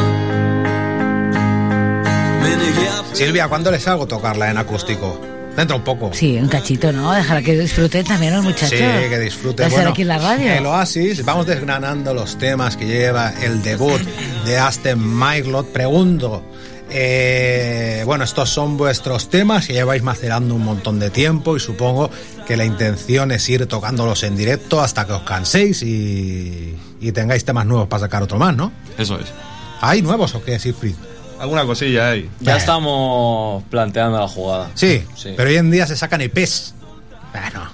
[2.40, 5.20] A Silvia, ¿cuándo les hago tocarla en acústico?
[5.56, 6.10] Dentro un poco.
[6.14, 7.12] Sí, un cachito, ¿no?
[7.12, 8.78] Dejar que disfruten también los muchachos.
[8.78, 9.62] Sí, que disfrute.
[9.62, 10.52] De estar Bueno, aquí en la radio.
[10.52, 14.00] El Oasis, vamos desgranando los temas que lleva el debut
[14.46, 15.72] de Aston Marlot.
[15.72, 16.44] Pregunto,
[16.90, 22.08] eh, bueno, estos son vuestros temas que lleváis macerando un montón de tiempo y supongo
[22.48, 27.44] que la intención es ir tocándolos en directo hasta que os canséis y, y tengáis
[27.44, 28.72] temas nuevos para sacar otro más, ¿no?
[28.96, 29.26] Eso es.
[29.82, 30.94] ¿Hay nuevos o qué, Siegfried?
[31.38, 32.28] Alguna cosilla hay.
[32.40, 34.70] Ya estamos planteando la jugada.
[34.74, 35.34] Sí, Sí.
[35.36, 36.74] pero hoy en día se sacan EPs.
[37.32, 37.68] Bueno,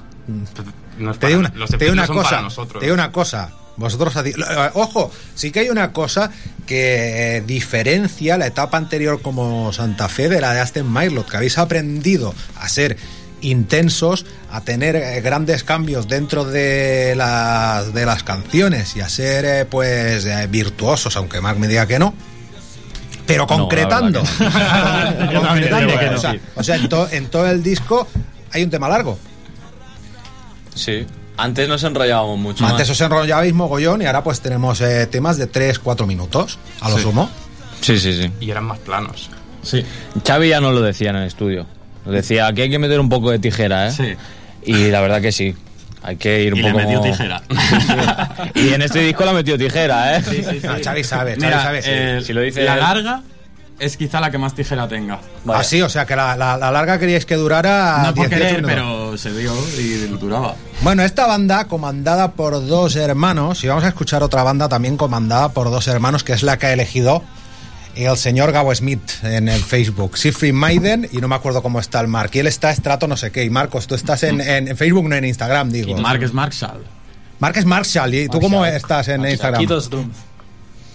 [0.99, 2.43] No es Te digo una, te son cosa.
[2.43, 2.81] nosotros.
[2.81, 3.51] Te digo una cosa.
[3.77, 4.33] Vosotros eh,
[4.75, 6.31] ojo, sí que hay una cosa
[6.66, 11.37] que eh, diferencia la etapa anterior como Santa Fe de la de Aston Marlot, que
[11.37, 12.97] habéis aprendido a ser
[13.45, 19.45] intensos, a tener eh, grandes cambios dentro de las de las canciones y a ser
[19.45, 22.14] eh, pues eh, virtuosos, aunque Mark me diga que no.
[23.26, 24.22] pero la concretando.
[24.22, 25.28] no.
[25.28, 26.14] Que no.
[26.14, 28.07] O sea, o sea, en, to- en todo el disco
[28.53, 29.18] hay un tema largo.
[30.74, 31.07] Sí.
[31.36, 32.90] Antes nos enrollábamos mucho Antes más.
[32.90, 37.03] os enrollabais mogollón y ahora pues tenemos eh, temas de 3-4 minutos, a lo Sí.
[37.03, 37.28] sumo.
[37.80, 38.30] Sí, sí, sí.
[38.40, 39.30] Y eran más planos.
[39.62, 39.84] Sí.
[40.26, 41.66] Xavi ya no lo decía en el estudio.
[42.05, 43.92] Decía que hay que meter un poco de tijera, ¿eh?
[43.92, 44.14] Sí.
[44.64, 45.55] Y la verdad que sí.
[46.02, 46.84] Hay que ir un Y le poco.
[46.84, 47.42] metió tijera.
[48.55, 50.22] y en este disco la metió tijera, ¿eh?
[50.62, 51.80] No, Xavi sabe, Mira, sabe.
[51.84, 52.80] eh, Si lo dice la él.
[52.80, 53.22] larga
[53.78, 55.18] es quizá la que más tijera tenga.
[55.44, 55.61] Vaya.
[55.61, 58.30] Ah, sí, o sea que la, la- la larga queríais que durara No por 18
[58.30, 58.70] querer, minutos.
[58.74, 60.55] pero se dio y duraba.
[60.82, 65.48] Bueno, esta banda, comandada por dos hermanos, y vamos a escuchar otra banda también comandada
[65.50, 67.22] por dos hermanos, que es la que ha elegido
[67.97, 70.16] el señor Gabo Smith en el Facebook.
[70.18, 72.30] Siegfried Maiden, y no me acuerdo cómo está el Mark.
[72.34, 73.45] Y él está estrato no sé qué.
[73.45, 75.97] Y Marcos, tú estás en, en- en Facebook, no en Instagram, digo.
[75.99, 76.84] Mark es Marshall.
[77.40, 78.14] Mark es Marshall.
[78.14, 79.61] ¿Y tú cómo estás en Instagram?
[79.61, 80.11] Quitos Drum.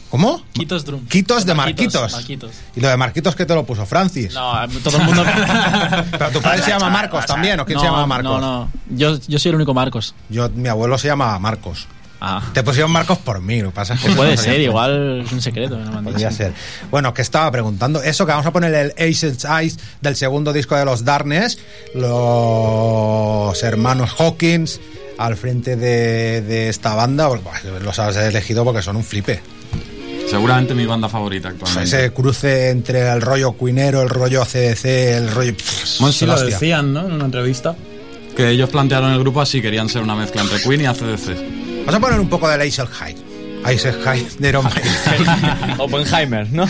[0.10, 0.42] ¿Cómo?
[0.54, 1.06] Quitos Drum.
[1.06, 2.12] Quitos de Marquitos.
[2.12, 2.52] Marquitos.
[2.76, 3.86] ¿Y lo de Marquitos que te lo puso?
[3.86, 4.34] Francis.
[4.34, 5.24] No, todo el mundo.
[6.12, 8.42] Pero tu padre se llama Marcos también, ¿o quién se llama Marcos?
[8.42, 8.72] No, no.
[8.90, 10.16] Yo, yo soy el único Marcos.
[10.30, 11.88] Yo, mi abuelo se llama Marcos.
[12.22, 12.42] Ah.
[12.54, 15.32] Te pusieron Marcos por mí, lo pasa es que eso Puede no ser, igual es
[15.32, 15.78] un secreto.
[15.78, 16.54] no Podría ser.
[16.92, 18.02] Bueno, que estaba preguntando.
[18.04, 21.60] Eso que vamos a poner el Aces Eyes del segundo disco de los Darkness.
[21.96, 24.80] Los hermanos Hawkins
[25.18, 27.28] al frente de, de esta banda.
[27.28, 29.42] Bueno, los has elegido porque son un flipe.
[30.30, 31.84] Seguramente mi banda favorita actualmente.
[31.86, 35.54] ese cruce entre el rollo cuinero, el rollo CDC, el rollo.
[36.00, 37.06] Bueno, sí son lo decían, ¿no?
[37.08, 37.76] En una entrevista.
[38.36, 41.69] Que ellos plantearon el grupo así, querían ser una mezcla entre Queen y ACDC.
[41.92, 43.16] Vamos a poner un poco Ace High.
[43.66, 44.56] Ace High de.
[45.80, 46.66] Oppenheimer, ¿no?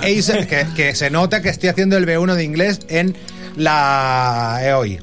[0.00, 3.14] Ace, que, que se nota que estoy haciendo el B1 de inglés en
[3.56, 4.98] la EOI.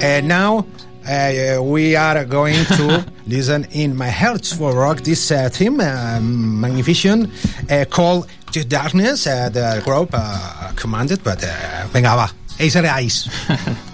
[0.00, 0.66] Eh, now
[1.06, 6.18] uh, we are going to listen in my hearts for rock this uh, theme, uh,
[6.20, 7.30] magnificent,
[7.70, 13.28] uh, called To Darkness, uh, the group uh, commanded, but uh, venga va, Ace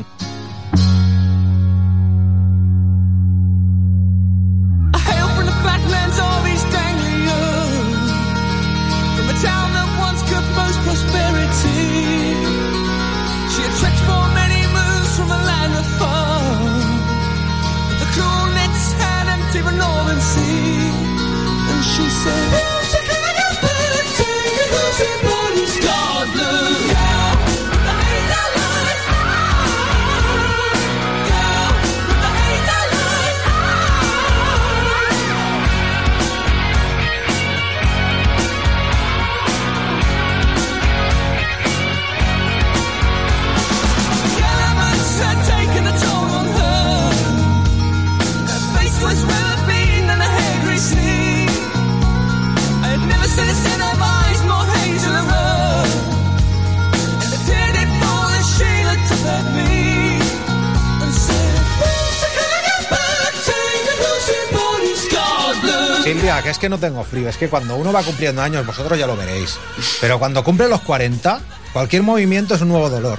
[66.41, 68.67] Scotland?" Silvia, que es que no tengo frío, es que cuando uno va cumpliendo años,
[68.67, 69.59] vosotros ya lo veréis,
[70.01, 71.41] pero cuando cumple los 40,
[71.73, 73.19] cualquier movimiento es un nuevo dolor.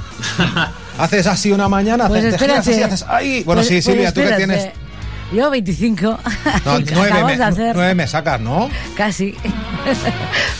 [0.97, 2.59] haces así una mañana, Pues haces, espérate.
[2.71, 3.43] así, haces ¡ay!
[3.43, 4.69] Bueno, Pues- sí, pues Silvia, tú que tienes
[5.33, 6.01] Yo 25.
[6.65, 7.75] no, Acabas nueve, me, de hacer.
[7.75, 8.69] nueve me sacas, ¿no?
[8.97, 9.33] Casi.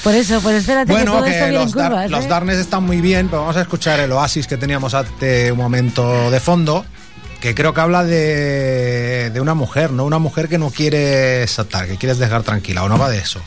[0.04, 2.10] Por eso, pues espérate que Bueno, todo esto que en los, dar- curvas.
[2.10, 2.28] los ¿eh?
[2.28, 6.32] Darkness están muy bien, pero vamos a escuchar el Oasis que teníamos hace un momento
[6.32, 6.86] de fondo,
[7.42, 10.06] que creo que habla de, de una mujer, ¿no?
[10.06, 13.42] Una mujer que no quiere saltar, que quieres dejar tranquila, o no va de eso.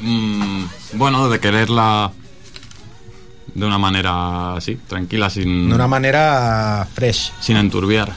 [0.00, 0.64] Mm,
[0.94, 2.12] bueno, de quererla
[3.54, 8.12] de una manera así, tranquila, sin, De una manera fresh, sin enturbiar.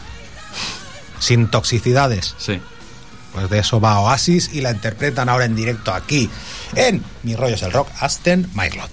[1.19, 2.35] sin toxicidades.
[2.37, 2.59] Sí.
[3.33, 6.29] Pues de eso va Oasis y la interpretan ahora en directo aquí
[6.75, 8.89] en Mi Rollo es el Rock, Aston Mylot.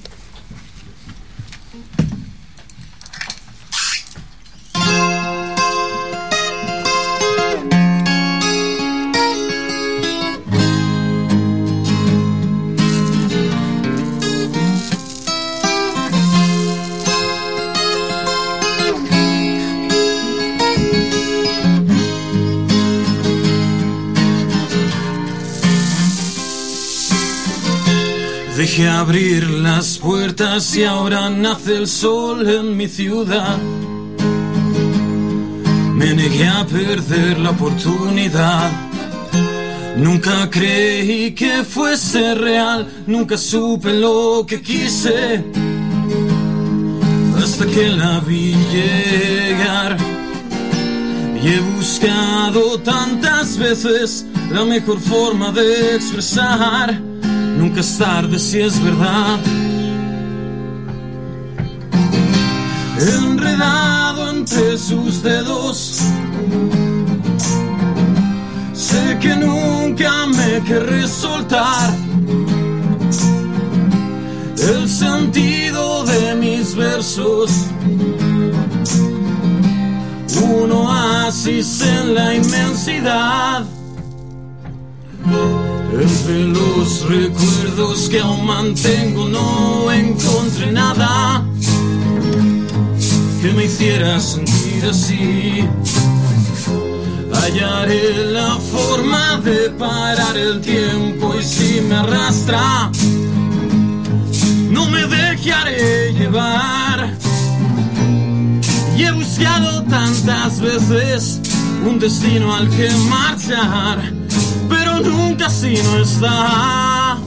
[28.77, 33.57] Dejé abrir las puertas y ahora nace el sol en mi ciudad.
[35.95, 38.71] Me negué a perder la oportunidad.
[39.97, 45.43] Nunca creí que fuese real, nunca supe lo que quise.
[47.43, 49.97] Hasta que la vi llegar.
[51.43, 57.16] Y he buscado tantas veces la mejor forma de expresar
[57.57, 59.39] Nunca es tarde si es verdad.
[62.99, 66.03] Enredado entre sus dedos.
[68.73, 71.95] Sé que nunca me querré soltar.
[74.59, 77.51] El sentido de mis versos.
[80.43, 83.65] Un oasis en la inmensidad.
[85.93, 91.45] Entre los recuerdos que aún mantengo no encontré nada
[93.41, 95.65] que me hiciera sentir así.
[97.33, 102.91] Hallaré la forma de parar el tiempo y si me arrastra,
[104.71, 107.15] no me dejaré llevar.
[108.97, 111.41] Y he buscado tantas veces
[111.89, 114.13] un destino al que marchar,
[115.01, 117.19] nunca si no está.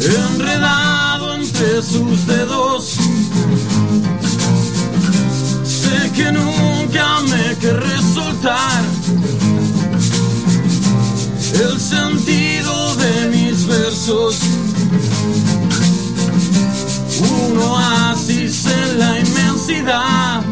[0.00, 2.96] Enredado entre sus dedos,
[5.64, 8.82] sé que nunca me querré soltar.
[11.54, 14.40] El sentido de mis versos,
[17.20, 20.42] un oasis en la inmensidad.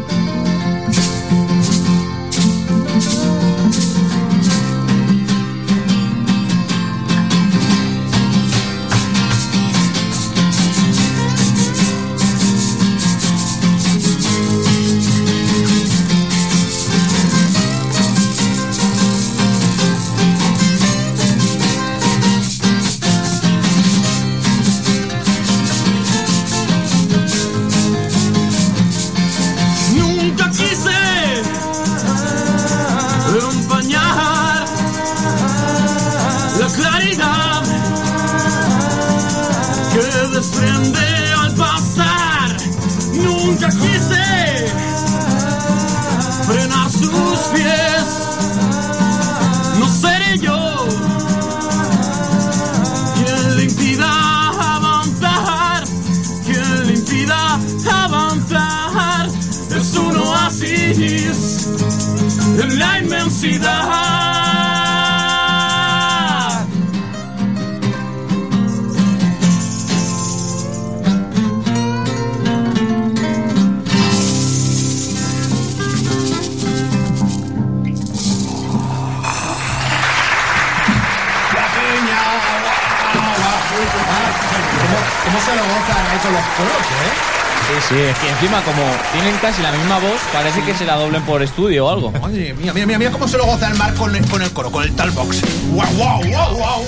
[90.31, 92.11] Parece que se la doblen por estudio o algo.
[92.11, 94.51] Madre mía, mira, mira, mira cómo se lo goza el mar con el, con el
[94.51, 95.41] coro, con el talbox.
[95.73, 96.83] ¡Guau, guau, guau, guau!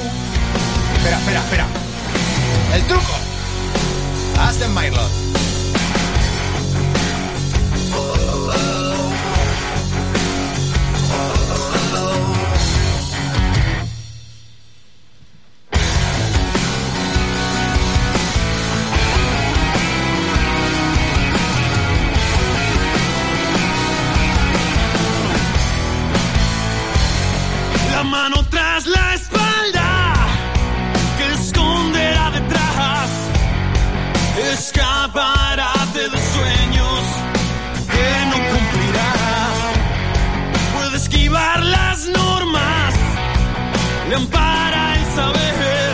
[0.95, 1.82] Espera, espera, espera.
[34.53, 36.99] Escaparate de sueños
[37.91, 39.13] que no cumplirá.
[40.75, 42.93] Puede esquivar las normas,
[44.09, 45.93] le ampara el saber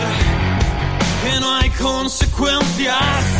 [1.23, 3.38] que no hay consecuencias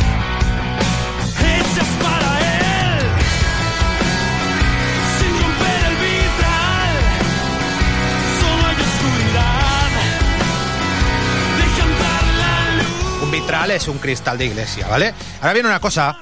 [13.50, 15.14] es un cristal de iglesia, ¿vale?
[15.42, 16.18] Ahora viene una cosa.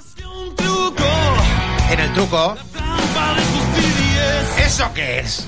[1.91, 2.55] En el truco.
[4.65, 5.45] ¿Eso qué es?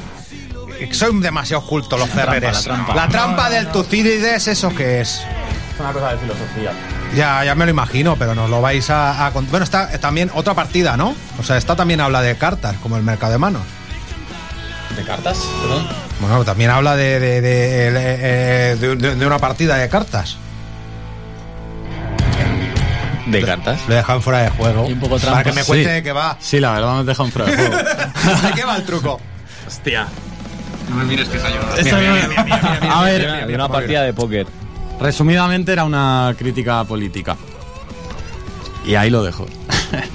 [0.91, 2.53] Soy demasiado culto los ferreres.
[2.53, 2.95] la trampa.
[2.95, 5.21] La trampa del Tucídides, ¿eso qué es?
[5.73, 6.71] Es una cosa de filosofía.
[7.15, 10.53] Ya, ya me lo imagino, pero nos lo vais a, a Bueno, está también otra
[10.53, 11.15] partida, ¿no?
[11.39, 13.61] O sea, esta también habla de cartas, como el mercado de manos.
[14.95, 15.37] ¿De cartas?
[15.61, 15.87] Perdón.
[16.21, 20.37] Bueno, también habla de, de, de, eh, eh, de- de- de una partida de cartas.
[23.31, 23.79] ¿De cartas?
[23.87, 24.87] Lo he dejado en fuera de juego.
[24.89, 25.93] Y un poco Para que me cuente Sí.
[25.95, 26.37] de qué va.
[26.39, 27.77] Sí, la verdad nos deja un fuera de juego.
[28.47, 29.19] ¿De qué va el truco?
[29.67, 30.07] Hostia.
[30.89, 31.59] No me mires que esa yo.
[31.77, 34.47] Esto no- A ver, De una partida de póker.
[34.99, 37.37] resumidamente era una crítica política.
[38.85, 39.45] Y ahí lo dejo.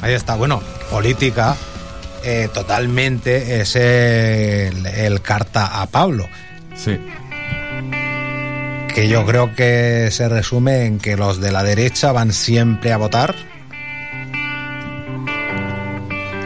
[0.02, 0.60] Ahí está, bueno,
[0.90, 1.56] política
[2.24, 6.26] eh, totalmente es el, el carta a Pablo.
[6.74, 6.98] Sí.
[8.94, 12.96] Que yo creo que se resume en que los de la derecha van siempre a
[12.96, 13.34] votar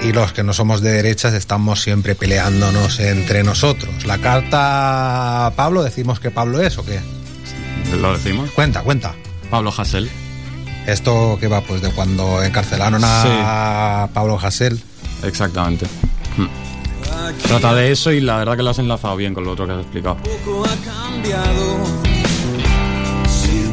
[0.03, 4.07] y los que no somos de derechas estamos siempre peleándonos entre nosotros.
[4.07, 7.01] La carta Pablo, decimos que Pablo es o qué?
[8.01, 8.51] ¿Lo decimos?
[8.53, 9.15] Cuenta, cuenta.
[9.51, 10.11] Pablo Hassel.
[10.87, 14.81] Esto que va pues de cuando encarcelaron a Pablo Hassel.
[15.23, 15.87] Exactamente.
[16.37, 17.47] Mm.
[17.47, 19.73] Trata de eso y la verdad que lo has enlazado bien con lo otro que
[19.73, 20.17] has explicado.
[20.17, 22.28] poco ha cambiado.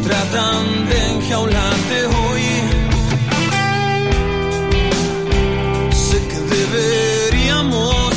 [0.05, 2.43] Tratan de enjaularte hoy,
[5.91, 8.13] sé que deberíamos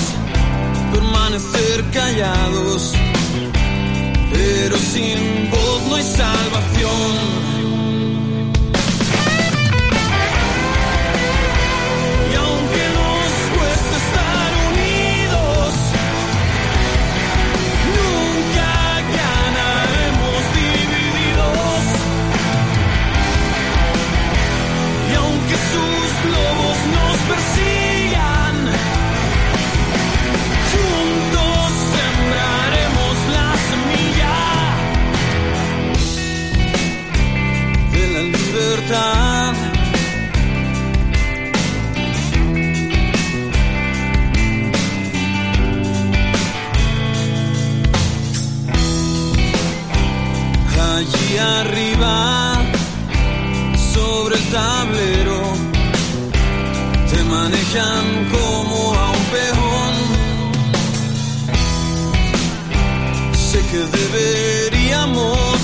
[0.92, 2.92] permanecer callados,
[4.30, 7.57] pero sin voz no hay salvación.
[51.40, 52.54] Arriba,
[53.94, 55.40] sobre el tablero,
[57.10, 59.94] te manejan como a un peón.
[63.34, 65.58] Sé que deberíamos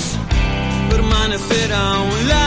[0.89, 2.44] permanecer a un lado,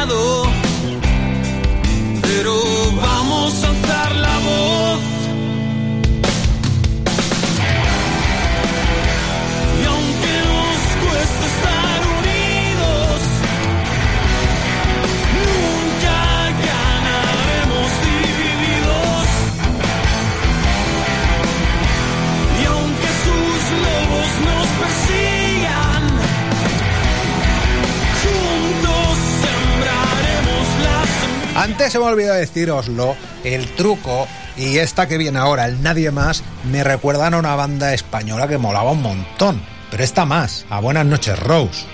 [31.68, 33.14] Antes se me olvidó deciroslo,
[33.44, 36.42] el truco y esta que viene ahora, el Nadie Más,
[36.72, 39.60] me recuerdan a una banda española que molaba un montón.
[39.90, 41.84] Pero esta más, a Buenas noches Rose.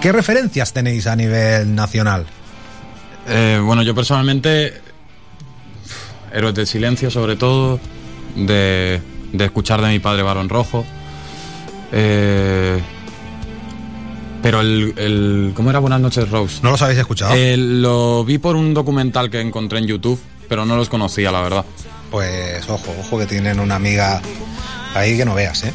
[0.00, 2.24] ¿Qué referencias tenéis a nivel nacional?
[3.26, 4.80] Eh, bueno, yo personalmente,
[6.32, 7.80] Héroes del Silencio sobre todo,
[8.36, 10.84] de, de escuchar de mi padre Barón Rojo.
[11.90, 12.80] Eh,
[14.44, 16.58] pero el, el- ¿Cómo era Buenas noches, Rose?
[16.62, 17.34] ¿No los habéis escuchado?
[17.34, 20.20] Eh, lo vi por un documental que encontré en YouTube,
[20.50, 21.64] pero no los conocía, la verdad.
[22.10, 24.20] Pues ojo, ojo que tienen una amiga
[24.94, 25.72] ahí que no veas, ¿eh?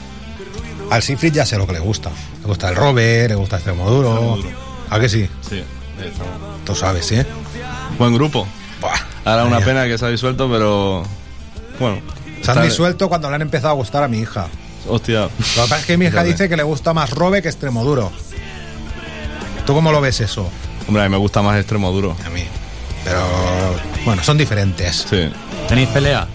[0.92, 2.12] Al Sifrit ya sé lo que le gusta.
[2.42, 4.38] Le gusta el Robert, le gusta Extremoduro.
[4.92, 5.28] ¿A que sí?
[5.42, 5.64] Sí.
[6.64, 7.26] Tú sabes, ¿eh?
[7.98, 8.48] Buen grupo.
[9.26, 11.04] Ahora una pena que se ha disuelto, pero
[11.80, 12.02] bueno.
[12.44, 14.48] Se han disuelto cuando le han empezado a gustar a mi hija.
[14.88, 15.22] Hostia.
[15.22, 18.12] Lo que pasa es que mi hija dice que le gusta más Robe que Extremoduro.
[19.70, 20.50] ¿Tú cómo lo ves eso?
[20.88, 22.18] Hombre, a mí me gusta más extremo duro.
[22.26, 22.44] A mí.
[23.04, 23.22] Pero
[24.04, 25.06] bueno, son diferentes.
[25.08, 25.30] Sí.
[25.68, 26.28] ¿Tenéis pelea?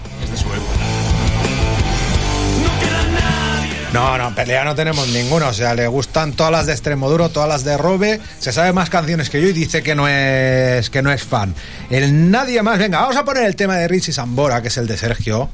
[3.91, 5.49] No, no, pelea no tenemos ninguno.
[5.49, 8.21] O sea, le gustan todas las de Extremoduro, todas las de Robe.
[8.39, 11.53] Se sabe más canciones que yo y dice que no es que no es fan.
[11.89, 12.79] El nadie más.
[12.79, 15.49] Venga, vamos a poner el tema de Richie Sambora, que es el de Sergio.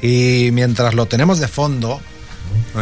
[0.00, 2.00] Y mientras lo tenemos de fondo,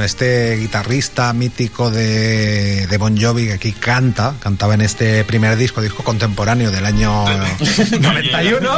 [0.02, 5.80] este guitarrista mítico de, de Bon Jovi que aquí canta, cantaba en este primer disco,
[5.80, 7.24] disco contemporáneo del año
[8.00, 8.70] 91,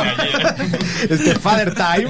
[1.10, 2.08] este Father Time.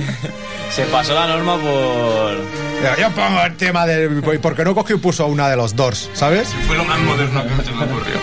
[0.70, 2.98] Se pasó la norma por.
[2.98, 4.08] Yo pongo el tema de.
[4.38, 6.08] ¿Por qué no cogió y puso una de los Doors?
[6.14, 6.48] ¿Sabes?
[6.66, 8.14] Fue lo más moderno que se me ocurrió.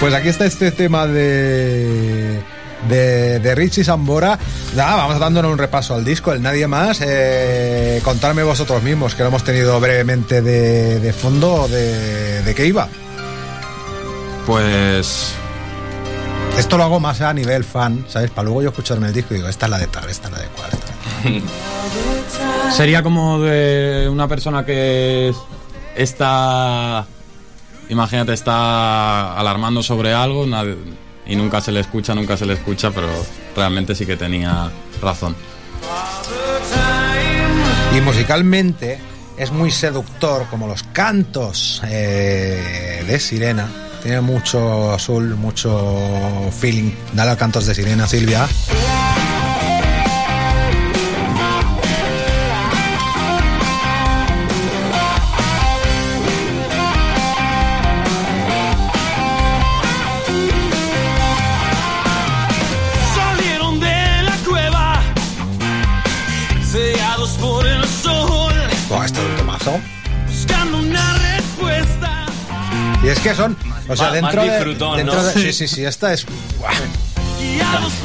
[0.00, 2.40] Pues aquí está este tema de.
[2.88, 4.38] De, de Richie Sambora.
[4.76, 7.00] Nada, vamos dándonos un repaso al disco, el Nadie Más.
[7.02, 12.66] Eh, contarme vosotros mismos, que lo hemos tenido brevemente de, de fondo, de, de qué
[12.66, 12.88] iba.
[14.46, 15.32] Pues
[16.56, 18.30] Esto lo hago más a nivel fan, ¿sabes?
[18.30, 20.32] Para luego yo escucharme el disco y digo, esta es la de tal, esta es
[20.32, 20.70] la de cual.
[22.72, 25.32] Sería como de una persona que
[25.96, 27.04] está.
[27.88, 30.76] Imagínate, está alarmando sobre algo nadie-
[31.28, 33.08] y nunca se le escucha, nunca se le escucha, pero
[33.54, 34.70] realmente sí que tenía
[35.00, 35.36] razón.
[37.96, 38.98] Y musicalmente
[39.36, 43.68] es muy seductor, como los cantos eh, de Sirena.
[44.02, 46.92] Tiene mucho azul, mucho feeling.
[47.12, 48.48] Dale a cantos de Sirena, Silvia.
[69.76, 69.80] Eso.
[70.26, 72.26] buscando una respuesta.
[73.02, 73.56] Y es que son,
[73.88, 75.22] o sea, dentro más de, dentro ¿no?
[75.24, 76.26] de- sí, sí, sí, esta es.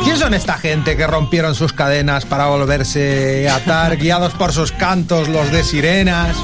[0.04, 4.72] ¿Quién son esta gente que rompieron sus cadenas para volverse a atar, guiados por sus
[4.72, 6.36] cantos, los de sirenas?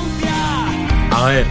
[1.11, 1.45] A ver,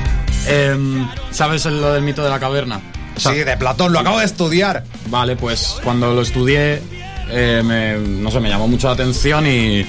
[0.47, 2.81] em, ¿sabes lo del mito de la caverna?
[3.17, 4.85] Sí, de Platón, lo acabo de estudiar.
[5.07, 6.81] Vale, pues cuando lo estudié,
[7.31, 9.85] eh, me, no sé, me llamó mucho la atención y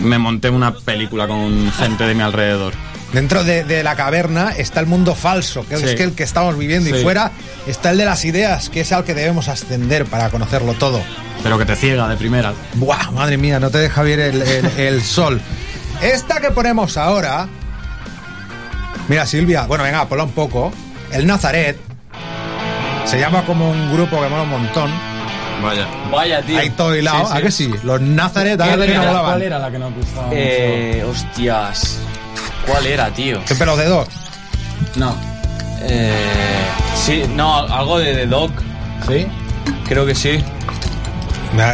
[0.00, 2.74] me monté una película con gente de mi alrededor.
[3.12, 5.84] Dentro de, de la caverna está el mundo falso, que Sí.
[5.84, 7.32] es que el que estamos viviendo, y fuera
[7.66, 11.02] está el de las ideas, que es al que debemos ascender para conocerlo todo.
[11.42, 12.52] Pero que te ciega de primera.
[12.74, 15.40] Buah, madre mía, no te deja ver el, el- el sol.
[16.02, 17.48] Esta que ponemos ahora.
[19.08, 20.72] Mira, Silvia, bueno, venga, ponla un poco.
[21.12, 21.76] El Nazaret.
[23.06, 24.90] Se llama como un grupo que mola un montón.
[25.62, 25.86] Vaya.
[26.10, 26.58] Vaya, tío.
[26.58, 27.26] Ahí todo hilado.
[27.26, 27.38] Sí, sí.
[27.38, 27.70] ¿A que sí?
[27.82, 29.22] Los Nazaret, ¿a ¿Qué que no?
[29.22, 30.28] ¿Cuál era la que nos gustaba?
[30.32, 31.98] Eh, hostias.
[32.66, 33.40] ¿Cuál era, tío?
[33.46, 34.08] ¿Qué pelos de dos?
[34.96, 35.14] No.
[35.82, 36.12] Eh,
[36.94, 38.50] sí, no, algo de The Dog.
[39.08, 39.26] ¿Sí?
[39.88, 40.42] Creo que sí.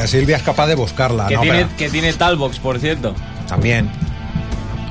[0.07, 1.26] Silvia es capaz de buscarla.
[1.26, 1.43] que, ¿no?
[1.43, 3.14] tiene, Pero- que tiene Talbox, por cierto.
[3.49, 3.91] También.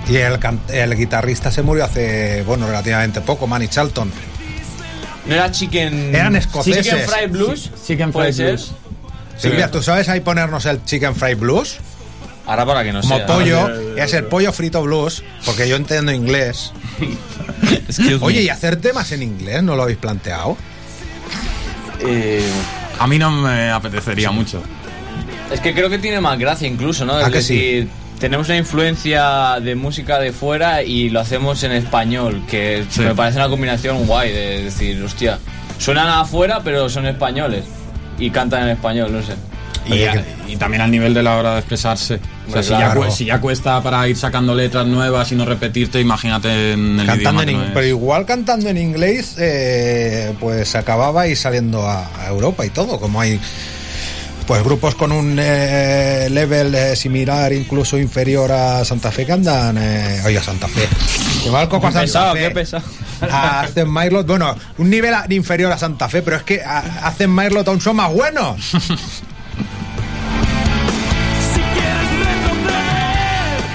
[0.08, 4.12] Y el, can- el guitarrista se murió hace, bueno, relativamente poco, Manny Charlton.
[5.26, 6.14] ¿No era Chicken...
[6.14, 6.86] Eran escoceses.
[6.86, 7.72] Chicken Fried Blues?
[7.88, 8.76] Chicken ¿Puede Fried ser?
[9.38, 11.78] Silvia, ¿tú sabes ahí ponernos el Chicken Fried Blues?
[12.48, 13.26] Ahora para que no Como sea.
[13.26, 16.72] pollo, Ah, es el pollo frito blues, porque yo entiendo inglés.
[18.22, 20.56] Oye, ¿y hacer temas en inglés no lo habéis planteado?
[22.02, 22.48] Eh,
[23.00, 24.62] A mí no me apetecería mucho.
[25.52, 27.14] es que creo que tiene más gracia incluso, ¿no?
[27.16, 27.56] ¿A Es que sí?
[27.56, 27.88] decir,
[28.20, 33.02] tenemos una influencia de música de fuera y lo hacemos en español, que Sí.
[33.02, 35.40] me parece una combinación guay de decir, hostia,
[35.80, 37.66] suenan afuera pero son españoles
[38.20, 39.34] y cantan en español, no sé.
[39.88, 42.20] Y, Oye, a- y también al nivel de la hora de expresarse.
[42.48, 46.00] O sea, si, ya, si ya cuesta para ir sacando letras nuevas y no repetirte,
[46.00, 47.74] imagínate en el Cantando idioma en que no.
[47.76, 53.00] Pero igual cantando en inglés, eh, pues acababa y saliendo a, a Europa y todo,
[53.00, 53.40] como hay
[54.48, 59.76] pues grupos con un eh, level eh, similar, incluso inferior a Santa Fe que andan,
[59.80, 60.88] eh, oye, a Santa Fe.
[61.46, 62.40] Igual coco a Qué Santa pesado, Fe.
[62.42, 62.84] qué pesado.
[63.32, 67.68] a hacen Myrlot, bueno, un nivel inferior a Santa Fe, pero es que hacen Myrlot
[67.68, 68.58] aún son más buenos.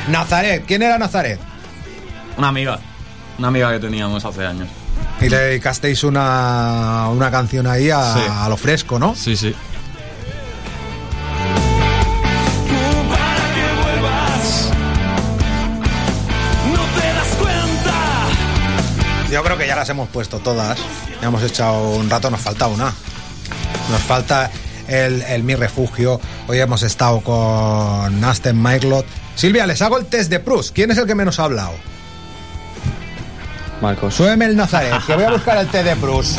[0.08, 1.38] Nazaret, ¿quién era Nazaret?
[2.36, 2.78] Una amiga.
[3.38, 4.68] Una amiga que teníamos hace años.
[5.20, 8.20] Y le dedicasteis una, una canción ahí a, Sí.
[8.28, 9.14] a lo fresco, ¿no?
[9.14, 9.54] Sí, sí.
[19.30, 20.78] Yo creo que ya las hemos puesto todas.
[21.20, 22.92] Ya hemos echado un rato, nos falta una.
[23.90, 24.50] Nos falta
[24.88, 26.20] el, el Mi Refugio.
[26.48, 29.06] Hoy hemos estado con Aston Myrlot.
[29.36, 30.74] Silvia, les hago el test de Proust.
[30.74, 31.74] ¿Quién es el que menos ha hablado?
[33.80, 34.14] Marcos.
[34.14, 36.38] Súbeme el Nazaret, que voy a buscar el test de Proust.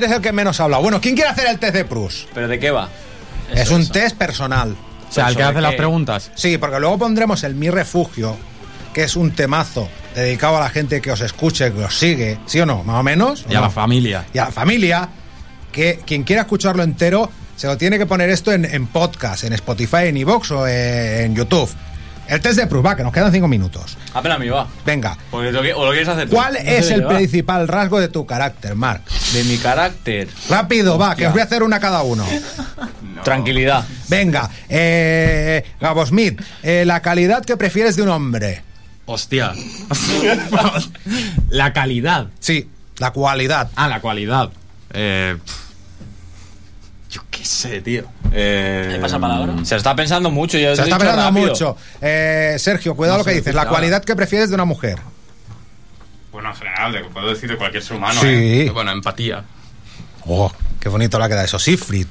[0.00, 0.82] ¿quién es el que menos ha hablado?
[0.82, 2.28] Bueno, ¿quién quiere hacer el test de Proust?
[2.34, 2.88] ¿Pero de qué va?
[3.54, 4.76] es un test personal.
[5.08, 6.30] O sea, el que ¿Sobre hace las preguntas.
[6.34, 8.36] Sí, porque luego pondremos el Mi Refugio,
[8.92, 12.60] que es un temazo dedicado a la gente que os escuche, que os sigue, ¿sí
[12.60, 12.84] o no?
[12.84, 13.44] Más o menos.
[13.46, 13.66] ¿o Y a no?
[13.66, 14.26] la familia.
[14.34, 15.08] y a la familia,
[15.72, 19.52] que quien quiera escucharlo entero se lo tiene que poner esto en, en podcast, en
[19.54, 21.70] Spotify, en iVoox o en YouTube.
[22.28, 23.96] El test de Proust, va, que nos quedan cinco minutos.
[24.12, 24.68] Apenas me va.
[24.84, 26.36] Venga, Porque lo que- ¿O lo quieres hacer tú?
[26.36, 29.08] ¿cuál No es el principal rasgo de tu carácter, Marc?
[29.32, 30.28] De mi carácter.
[30.48, 32.26] Rápido, va, que os voy a hacer una cada uno.
[33.24, 33.84] Tranquilidad.
[34.08, 38.62] Venga, eh, Gabo Smith, eh, la calidad que prefieres de un hombre.
[39.06, 39.52] Hostia.
[41.50, 42.28] la calidad.
[42.40, 42.68] Sí,
[42.98, 43.70] la cualidad.
[43.74, 44.50] Ah, la cualidad.
[44.92, 45.36] Eh,
[47.10, 48.04] yo qué sé, tío.
[48.32, 49.54] Eh, ¿Qué pasa palabra?
[49.64, 50.58] Se está pensando mucho.
[50.58, 51.46] Yo Se está pensando rápido.
[51.48, 51.76] mucho.
[52.00, 53.54] Eh, Sergio, cuidado No lo que dices.
[53.54, 53.70] La claro.
[53.70, 54.98] cualidad que prefieres de una mujer.
[56.32, 58.20] Bueno, en general, de- puedo decir de cualquier ser humano.
[58.20, 58.26] Sí.
[58.26, 58.70] ¿eh?
[58.72, 59.44] Bueno, empatía.
[60.26, 61.58] Oh, qué bonito la queda eso.
[61.58, 62.06] Siegfried.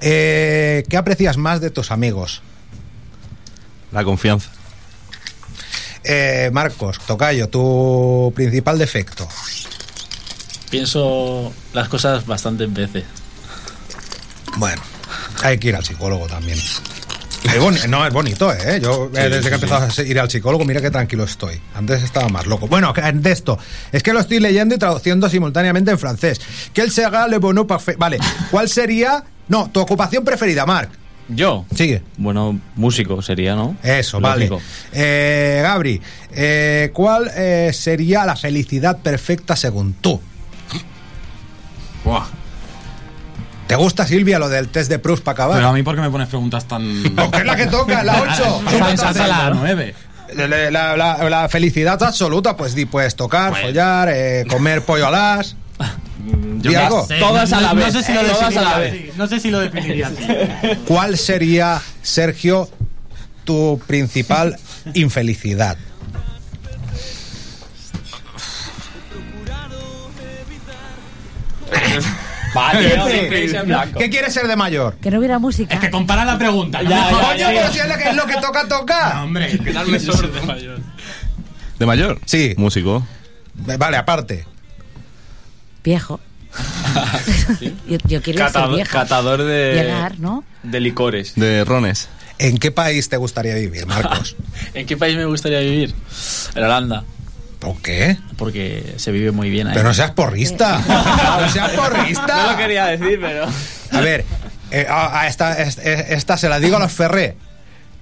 [0.00, 2.40] Eh, ¿Qué aprecias más de tus amigos?
[3.90, 4.50] La confianza.
[6.04, 9.26] Eh, Marcos, Tocayo, tu principal defecto.
[10.70, 13.04] Pienso las cosas bastantes veces.
[14.56, 14.80] Bueno,
[15.42, 16.58] hay que ir al psicólogo también.
[16.58, 18.80] Es boni- no, es bonito, ¿eh?
[18.82, 19.64] Yo, eh, Sí, desde que he sí.
[19.64, 21.60] empezado a ir al psicólogo, mira qué tranquilo estoy.
[21.74, 22.66] Antes estaba más loco.
[22.66, 23.58] Bueno, que- de esto,
[23.92, 26.40] es que lo estoy leyendo y traduciendo simultáneamente en francés.
[26.74, 27.96] ¿Quel sera le bonheur parfait?
[27.98, 28.18] Vale,
[28.50, 29.22] ¿cuál sería...
[29.48, 30.90] No, tu ocupación preferida, Marc.
[31.28, 31.64] ¿Yo?
[31.74, 32.02] Sigue.
[32.16, 33.76] Bueno, músico sería, ¿no?
[33.82, 34.56] Eso, Lógico.
[34.56, 34.66] vale.
[34.92, 36.00] Eh, Gabri,
[36.32, 40.20] eh, ¿cuál eh, sería la felicidad perfecta según tú?
[42.04, 42.26] Buah.
[43.68, 45.56] ¿Te gusta, Silvia, lo del test de Proust para acabar?
[45.58, 47.02] Pero a mí, ¿por qué me pones preguntas tan.
[47.16, 48.62] Porque es la que toca, la 8.
[49.04, 49.94] Hasta la 9.
[50.34, 55.56] La, la- la- la felicidad absoluta, pues di, puedes tocar, follar, eh, comer pollo alas.
[56.18, 57.00] Di Yo algo.
[57.02, 59.16] no sé, no- no- No sé si lo todas a la vez.
[59.16, 60.76] No sé si lo definiría así.
[60.86, 62.68] ¿Cuál sería, Sergio,
[63.44, 64.58] tu principal
[64.94, 65.76] infelicidad?
[72.58, 72.88] Vale,
[73.28, 73.92] ¿Qué.
[73.98, 74.96] ¿Qué quieres ser de mayor?
[75.00, 75.74] Que no hubiera música.
[75.74, 76.82] Es que compara la pregunta.
[76.82, 77.26] no Ya, me ya, jodas.
[77.28, 79.14] Coño, pero si es lo que, es lo que toca tocar.
[79.16, 80.40] No, hombre, quedarme sordo.
[81.78, 82.20] ¿De mayor?
[82.24, 82.54] Sí.
[82.56, 83.06] Músico.
[83.54, 84.44] Vale, aparte.
[85.84, 86.20] Viejo.
[87.88, 88.92] yo, yo quiero ser Catador, vieja.
[88.92, 90.42] catador de, Llegar, ¿no?
[90.62, 91.34] de licores.
[91.36, 92.08] De rones.
[92.38, 94.36] ¿En qué país te gustaría vivir, Marcos?
[94.74, 95.94] ¿En qué país me gustaría vivir?
[96.54, 97.04] En Holanda.
[97.58, 98.16] ¿Por qué?
[98.36, 99.74] Porque se vive muy bien ahí.
[99.74, 100.80] Pero no seas porrista.
[101.40, 102.44] No seas porrista.
[102.44, 103.46] No lo quería decir, pero.
[103.92, 104.24] A ver,
[104.70, 107.36] eh, a, a esta, es- es- esta se la digo a los Ferré.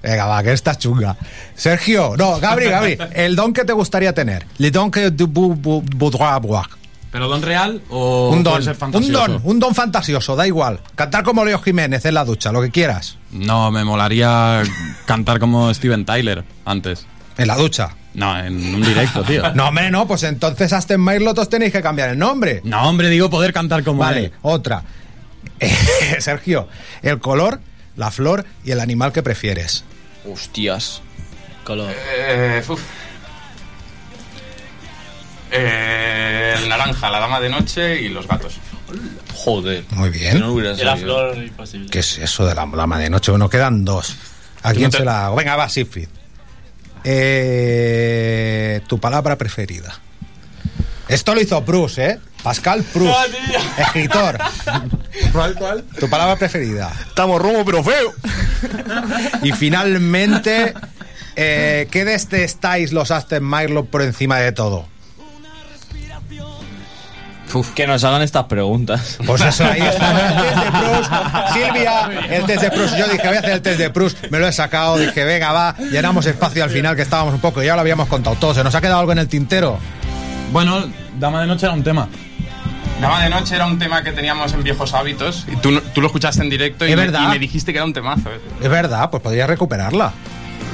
[0.03, 1.17] Venga, va, que esta es chunga.
[1.55, 4.47] Sergio, no, Gabri, Gabri, el don que te gustaría tener.
[4.59, 6.67] Le don que tu bu- bu- voudrais avoir.
[7.11, 9.13] ¿Pero don real o Un puede don, ser un fantasioso?
[9.29, 10.81] don, un don fantasioso, da igual.
[10.95, 13.17] Cantar como Leo Jiménez en la ducha, lo que quieras.
[13.33, 14.63] No, me molaría
[15.07, 17.07] cantar como Steven Tyler antes.
[17.39, 17.91] En la ducha.
[18.15, 19.43] No, en un directo, tío.
[19.55, 22.61] No, hombre, no, pues entonces hasta en Lotos tenéis que cambiar el nombre.
[22.65, 24.33] No, hombre, digo poder cantar como Vale, él.
[24.43, 24.83] otra.
[26.19, 26.69] Sergio,
[27.03, 27.61] el color,
[27.97, 29.85] la flor y el animal que prefieres.
[30.31, 31.03] Hostias.
[31.65, 31.93] Color.
[31.93, 32.81] Eh, uf.
[35.51, 38.59] Eh, el naranja, la dama de noche y los gatos.
[39.35, 39.85] Joder.
[39.91, 40.41] Muy bien.
[40.41, 41.89] No la flor imposible.
[41.91, 43.31] ¿Qué es eso de la dama de noche?
[43.31, 44.17] Bueno, quedan dos.
[44.63, 45.37] ¿A quién te- se la hago?
[45.37, 46.09] Venga, va, Siegfried.
[47.09, 49.97] Eh, tu palabra preferida.
[51.09, 52.19] Esto lo hizo Proust, ¿eh?
[52.43, 53.33] Pascal Proust,
[53.79, 54.39] escritor.
[55.33, 55.85] ¿Cuál, cuál?
[56.01, 56.93] Tu palabra preferida.
[57.09, 58.13] Estamos romo pero feo.
[59.45, 60.75] Y finalmente,
[61.37, 64.89] eh, ¿qué detestáis los Aston Martin por encima de todo?
[67.75, 69.19] Que nos hagan estas preguntas.
[69.27, 71.53] Pues eso, ahí está el test de Proust.
[71.53, 72.97] Silvia, el test de Proust.
[72.97, 74.19] Yo dije, voy a hacer el test de Proust.
[74.31, 74.97] Me lo he sacado.
[74.99, 75.75] Dije, venga, va.
[75.91, 77.63] Llenamos espacio al final, que estábamos un poco.
[77.63, 78.55] Ya lo habíamos contado todo.
[78.55, 79.79] ¿Se nos ha quedado algo en el tintero?
[80.53, 80.85] Bueno,
[81.19, 82.09] Dama de Noche era un tema.
[83.01, 86.07] Dama de noche era un tema que teníamos en viejos hábitos y tú, tú lo
[86.07, 87.25] escuchaste en directo y, Es me, verdad.
[87.25, 88.31] y me dijiste que era un temazo.
[88.63, 90.13] Es verdad, pues podría recuperarla.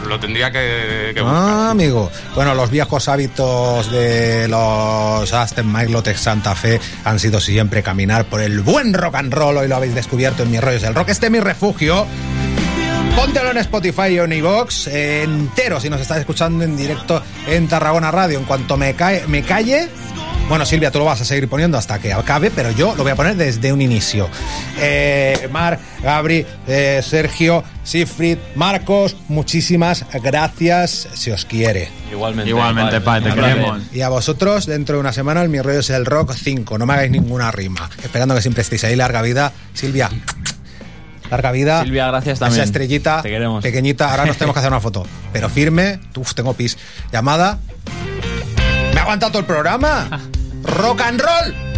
[0.09, 1.41] Lo tendría que, que buscar.
[1.41, 2.11] Ah, amigo.
[2.35, 8.41] Bueno, los viejos hábitos de los Aston Tech Santa Fe han sido siempre caminar por
[8.41, 9.57] el buen rock and roll.
[9.57, 11.09] Hoy lo habéis descubierto en mis rollos del rock.
[11.11, 12.07] Este es mi refugio.
[13.17, 17.69] Póntelo en Spotify o en iVoox eh, entero si nos estás escuchando en directo en
[17.69, 18.39] Tarragona Radio.
[18.39, 19.89] En cuanto me, cae, me calle,
[20.49, 23.13] bueno, Silvia, tú lo vas a seguir poniendo hasta que acabe, pero yo lo voy
[23.13, 24.29] a poner desde un inicio.
[24.79, 31.09] Eh, Mar, Gabri, eh, Sergio, Siegfried, Marcos, muchísimas gracias.
[31.15, 31.89] Se os quiere.
[32.11, 32.51] Igualmente.
[32.51, 33.81] Igualmente, pa, te queremos.
[33.93, 36.77] Y a vosotros, dentro de una semana, el Mi Rollo es el Rock 5.
[36.77, 37.89] No me hagáis ninguna rima.
[38.03, 38.95] Esperando que siempre estéis ahí.
[38.95, 39.53] Larga vida.
[39.73, 40.11] Silvia.
[41.31, 41.83] Larga vida.
[41.83, 42.61] Silvia, gracias también.
[42.61, 43.63] Esa estrellita Te queremos.
[43.63, 44.11] pequeñita.
[44.11, 45.07] Ahora nos tenemos que hacer una foto.
[45.33, 45.99] Pero firme.
[46.15, 46.77] Uf, tengo pis.
[47.11, 47.59] Llamada.
[49.03, 50.09] ¿Me ha aguantado todo el programa?
[50.63, 51.72] ¡Rock and roll!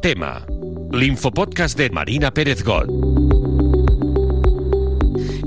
[0.00, 0.42] Tema.
[0.92, 2.90] L'infopodcast de Marina Pérez Got.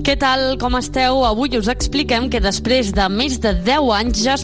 [0.01, 1.19] Què tal, com esteu?
[1.27, 4.39] Avui us expliquem que després de més de 10 anys ja es